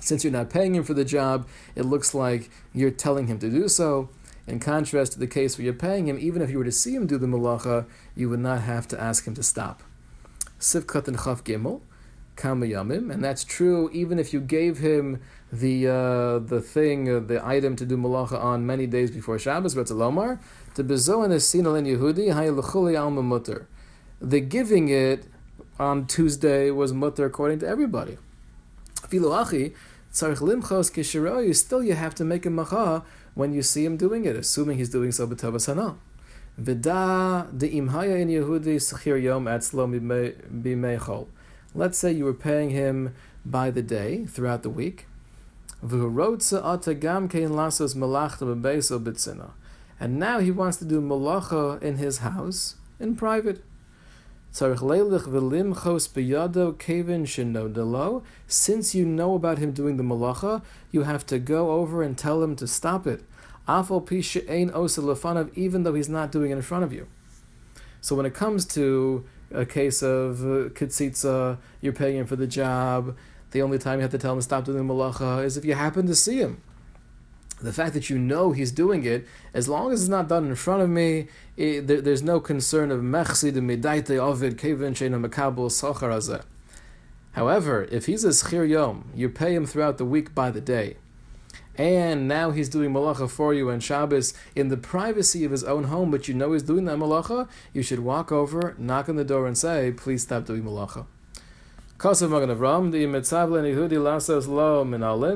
since 0.00 0.24
you're 0.24 0.32
not 0.32 0.50
paying 0.50 0.74
him 0.74 0.84
for 0.84 0.94
the 0.94 1.04
job, 1.04 1.48
it 1.74 1.84
looks 1.84 2.14
like 2.14 2.50
you're 2.72 2.90
telling 2.90 3.26
him 3.26 3.38
to 3.40 3.50
do 3.50 3.68
so. 3.68 4.08
In 4.46 4.60
contrast 4.60 5.12
to 5.12 5.18
the 5.18 5.26
case 5.26 5.58
where 5.58 5.66
you're 5.66 5.74
paying 5.74 6.08
him, 6.08 6.18
even 6.18 6.40
if 6.40 6.50
you 6.50 6.58
were 6.58 6.64
to 6.64 6.72
see 6.72 6.94
him 6.94 7.06
do 7.06 7.18
the 7.18 7.26
malacha, 7.26 7.86
you 8.14 8.30
would 8.30 8.40
not 8.40 8.62
have 8.62 8.88
to 8.88 9.00
ask 9.00 9.26
him 9.26 9.34
to 9.34 9.42
stop. 9.42 9.82
Sivkat 10.58 11.06
and 11.06 11.18
Chaf 11.18 11.44
Gimel, 11.44 11.82
Kamayamim, 12.36 13.12
and 13.12 13.22
that's 13.22 13.44
true 13.44 13.90
even 13.92 14.18
if 14.18 14.32
you 14.32 14.40
gave 14.40 14.78
him 14.78 15.20
the 15.52 15.88
uh, 15.88 16.38
the 16.38 16.60
thing, 16.60 17.10
uh, 17.10 17.20
the 17.20 17.44
item 17.46 17.76
to 17.76 17.84
do 17.84 17.96
malacha 17.96 18.42
on 18.42 18.66
many 18.66 18.86
days 18.86 19.10
before 19.10 19.38
Shabbos, 19.38 19.74
Lomar, 19.74 20.38
to 20.74 20.84
bezoan 20.84 21.30
esinal 21.30 21.78
in 21.78 21.84
Yehudi, 21.84 22.28
hayelachuli 22.32 22.98
alma 22.98 23.22
mutter. 23.22 23.66
The 24.20 24.40
giving 24.40 24.88
it 24.88 25.26
on 25.78 26.06
Tuesday 26.06 26.70
was 26.70 26.92
mutter 26.92 27.24
according 27.26 27.60
to 27.60 27.68
everybody. 27.68 28.18
Filu 29.08 29.30
tzarich 30.12 30.40
limchos 30.40 30.90
kishiroyu, 30.90 31.54
still 31.54 31.82
you 31.82 31.94
have 31.94 32.14
to 32.14 32.24
make 32.24 32.46
a 32.46 32.50
macha 32.50 33.02
when 33.34 33.52
you 33.52 33.62
see 33.62 33.84
him 33.84 33.96
doing 33.96 34.24
it, 34.24 34.36
assuming 34.36 34.78
he's 34.78 34.90
doing 34.90 35.12
so 35.12 35.26
b'tavas 35.26 35.66
hana. 35.66 35.96
Vida 36.56 37.46
de 37.56 37.68
imhaya 37.68 38.20
in 38.20 38.28
Yehudi 38.28 38.76
sechir 38.76 39.22
yom 39.22 39.44
atzlo 39.44 39.86
b'meichol. 40.50 41.28
Let's 41.74 41.98
say 41.98 42.10
you 42.12 42.24
were 42.24 42.34
paying 42.34 42.70
him 42.70 43.14
by 43.44 43.70
the 43.70 43.82
day 43.82 44.24
throughout 44.26 44.62
the 44.62 44.70
week. 44.70 45.06
And 45.80 46.18
now 50.18 50.38
he 50.40 50.50
wants 50.50 50.76
to 50.78 50.84
do 50.84 51.00
malacha 51.00 51.80
in 51.82 51.96
his 51.98 52.18
house 52.18 52.74
in 52.98 53.14
private. 53.14 53.62
Since 54.58 54.82
you 58.92 59.06
know 59.06 59.34
about 59.34 59.58
him 59.58 59.70
doing 59.70 59.96
the 59.96 60.02
malacha, 60.02 60.62
you 60.90 61.02
have 61.02 61.24
to 61.26 61.38
go 61.38 61.70
over 61.70 62.02
and 62.02 62.18
tell 62.18 62.42
him 62.42 62.56
to 62.56 62.66
stop 62.66 63.06
it. 63.06 63.22
Even 63.68 63.86
though 65.84 65.94
he's 65.94 66.08
not 66.08 66.32
doing 66.32 66.50
it 66.50 66.56
in 66.56 66.62
front 66.62 66.82
of 66.82 66.92
you. 66.92 67.06
So 68.00 68.16
when 68.16 68.26
it 68.26 68.34
comes 68.34 68.66
to 68.66 69.24
a 69.52 69.64
case 69.64 70.02
of 70.02 70.42
uh, 70.42 70.70
kitzitza, 70.70 71.58
you're 71.80 71.92
paying 71.92 72.16
him 72.16 72.26
for 72.26 72.34
the 72.34 72.48
job, 72.48 73.16
the 73.52 73.62
only 73.62 73.78
time 73.78 74.00
you 74.00 74.02
have 74.02 74.10
to 74.10 74.18
tell 74.18 74.32
him 74.32 74.38
to 74.38 74.42
stop 74.42 74.64
doing 74.64 74.88
the 74.88 74.92
malacha 74.92 75.44
is 75.44 75.56
if 75.56 75.64
you 75.64 75.74
happen 75.74 76.08
to 76.08 76.16
see 76.16 76.38
him 76.38 76.60
the 77.60 77.72
fact 77.72 77.94
that 77.94 78.08
you 78.08 78.18
know 78.18 78.52
he's 78.52 78.70
doing 78.70 79.04
it, 79.04 79.26
as 79.52 79.68
long 79.68 79.92
as 79.92 80.02
it's 80.02 80.08
not 80.08 80.28
done 80.28 80.46
in 80.46 80.54
front 80.54 80.82
of 80.82 80.88
me, 80.88 81.28
it, 81.56 81.86
there, 81.86 82.00
there's 82.00 82.22
no 82.22 82.40
concern 82.40 82.90
of 82.90 83.00
mechsi 83.00 83.52
de 83.52 83.60
midaite 83.60 84.16
ovid 84.18 84.56
kevin 84.56 84.94
shena 84.94 85.24
mekabel 85.24 85.68
sachar 85.68 86.44
However, 87.32 87.88
if 87.90 88.06
he's 88.06 88.24
a 88.24 88.28
schir 88.28 88.68
yom, 88.68 89.10
you 89.14 89.28
pay 89.28 89.54
him 89.54 89.66
throughout 89.66 89.98
the 89.98 90.04
week 90.04 90.34
by 90.34 90.50
the 90.50 90.60
day, 90.60 90.96
and 91.76 92.26
now 92.26 92.50
he's 92.50 92.68
doing 92.68 92.92
malacha 92.92 93.30
for 93.30 93.54
you 93.54 93.70
on 93.70 93.80
Shabbos 93.80 94.34
in 94.56 94.68
the 94.68 94.76
privacy 94.76 95.44
of 95.44 95.52
his 95.52 95.62
own 95.64 95.84
home, 95.84 96.10
but 96.10 96.26
you 96.26 96.34
know 96.34 96.52
he's 96.52 96.62
doing 96.62 96.84
that 96.86 96.98
malacha, 96.98 97.48
you 97.72 97.82
should 97.82 98.00
walk 98.00 98.32
over, 98.32 98.74
knock 98.78 99.08
on 99.08 99.16
the 99.16 99.24
door, 99.24 99.46
and 99.46 99.56
say, 99.56 99.92
"Please 99.92 100.22
stop 100.22 100.46
doing 100.46 100.62
malacha." 100.64 101.06
Avram, 101.98 102.92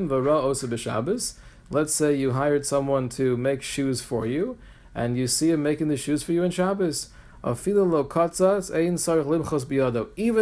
Lo 0.08 0.54
B'Shabbos. 0.54 1.34
Let's 1.72 1.94
say 1.94 2.14
you 2.14 2.32
hired 2.32 2.66
someone 2.66 3.08
to 3.10 3.34
make 3.38 3.62
shoes 3.62 4.02
for 4.02 4.26
you, 4.26 4.58
and 4.94 5.16
you 5.16 5.26
see 5.26 5.52
him 5.52 5.62
making 5.62 5.88
the 5.88 5.96
shoes 5.96 6.22
for 6.22 6.32
you 6.32 6.42
in 6.42 6.50
Shabbos. 6.50 7.08
Even 7.42 7.64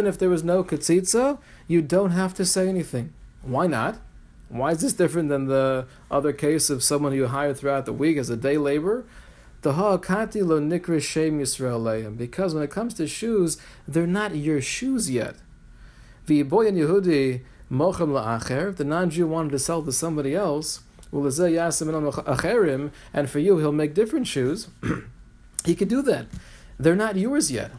if 0.05 0.17
there 0.19 0.29
was 0.29 0.43
no 0.43 0.61
katzitza, 0.61 1.39
you 1.69 1.81
don't 1.81 2.11
have 2.11 2.33
to 2.33 2.43
say 2.43 2.67
anything. 2.67 3.13
Why 3.43 3.65
not? 3.65 3.99
Why 4.49 4.71
is 4.71 4.81
this 4.81 4.91
different 4.91 5.29
than 5.29 5.45
the 5.47 5.87
other 6.11 6.33
case 6.33 6.69
of 6.69 6.83
someone 6.83 7.13
you 7.13 7.27
hired 7.27 7.55
throughout 7.55 7.85
the 7.85 7.93
week 7.93 8.17
as 8.17 8.29
a 8.29 8.35
day 8.35 8.57
laborer? 8.57 9.05
Because 9.61 10.03
when 12.53 12.63
it 12.63 12.71
comes 12.71 12.93
to 12.95 13.07
shoes, 13.07 13.57
they're 13.87 14.05
not 14.05 14.35
your 14.35 14.61
shoes 14.61 15.09
yet. 15.09 15.35
If 16.27 16.49
the 18.77 18.83
non-Jew 18.85 19.27
wanted 19.27 19.51
to 19.51 19.59
sell 19.59 19.81
to 19.81 19.93
somebody 19.93 20.35
else, 20.35 20.81
and 21.13 21.33
for 23.29 23.39
you 23.39 23.57
he'll 23.57 23.71
make 23.71 23.93
different 23.93 24.27
shoes, 24.27 24.69
he 25.65 25.75
could 25.75 25.89
do 25.89 26.01
that. 26.03 26.27
They're 26.79 26.95
not 26.95 27.15
yours 27.15 27.51
yet. 27.51 27.71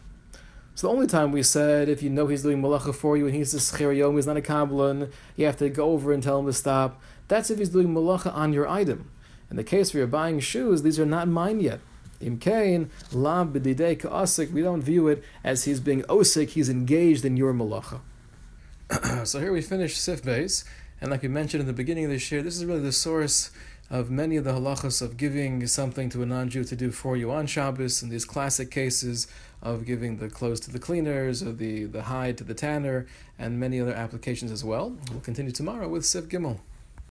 So 0.74 0.86
the 0.86 0.92
only 0.92 1.06
time 1.06 1.32
we 1.32 1.42
said 1.42 1.88
if 1.88 2.02
you 2.02 2.10
know 2.10 2.26
he's 2.26 2.42
doing 2.42 2.62
malacha 2.62 2.94
for 2.94 3.16
you 3.16 3.26
and 3.26 3.34
he's 3.34 3.54
a 3.54 3.58
scheryom, 3.58 4.16
he's 4.16 4.26
not 4.26 4.36
a 4.36 4.40
kabbalan, 4.40 5.10
you 5.36 5.46
have 5.46 5.58
to 5.58 5.68
go 5.68 5.90
over 5.90 6.12
and 6.12 6.22
tell 6.22 6.38
him 6.38 6.46
to 6.46 6.52
stop. 6.52 7.00
That's 7.28 7.50
if 7.50 7.58
he's 7.58 7.68
doing 7.68 7.88
malacha 7.88 8.34
on 8.34 8.52
your 8.52 8.68
item. 8.68 9.10
In 9.50 9.56
the 9.56 9.64
case 9.64 9.92
where 9.92 10.00
you're 10.00 10.06
buying 10.06 10.40
shoes, 10.40 10.82
these 10.82 10.98
are 10.98 11.06
not 11.06 11.28
mine 11.28 11.60
yet. 11.60 11.80
Imkain, 12.22 12.88
lam 13.12 13.52
b'didei 13.52 13.98
ka'asik, 13.98 14.52
we 14.52 14.62
don't 14.62 14.82
view 14.82 15.08
it 15.08 15.22
as 15.44 15.64
he's 15.64 15.80
being 15.80 16.02
osik, 16.02 16.50
he's 16.50 16.70
engaged 16.70 17.24
in 17.24 17.36
your 17.36 17.52
malacha. 17.52 18.00
so 19.24 19.40
here 19.40 19.52
we 19.52 19.60
finish 19.60 19.96
Sif 19.96 20.22
Beis. 20.22 20.64
And 21.02 21.10
like 21.10 21.22
we 21.22 21.28
mentioned 21.28 21.60
in 21.60 21.66
the 21.66 21.72
beginning 21.72 22.04
of 22.04 22.10
this 22.10 22.30
year, 22.30 22.42
this 22.42 22.56
is 22.56 22.64
really 22.64 22.78
the 22.78 22.92
source 22.92 23.50
of 23.90 24.08
many 24.08 24.36
of 24.36 24.44
the 24.44 24.52
halachas 24.52 25.02
of 25.02 25.16
giving 25.16 25.66
something 25.66 26.08
to 26.10 26.22
a 26.22 26.26
non-Jew 26.26 26.62
to 26.62 26.76
do 26.76 26.92
for 26.92 27.16
you 27.16 27.32
on 27.32 27.48
Shabbos, 27.48 28.02
and 28.02 28.12
these 28.12 28.24
classic 28.24 28.70
cases 28.70 29.26
of 29.60 29.84
giving 29.84 30.18
the 30.18 30.30
clothes 30.30 30.60
to 30.60 30.70
the 30.70 30.78
cleaners, 30.78 31.42
or 31.42 31.50
the, 31.50 31.86
the 31.86 32.02
hide 32.02 32.38
to 32.38 32.44
the 32.44 32.54
tanner, 32.54 33.08
and 33.36 33.58
many 33.58 33.80
other 33.80 33.92
applications 33.92 34.52
as 34.52 34.62
well. 34.62 34.96
We'll 35.10 35.18
continue 35.20 35.50
tomorrow 35.50 35.88
with 35.88 36.04
Siv 36.04 36.28
Gimel. 36.28 36.60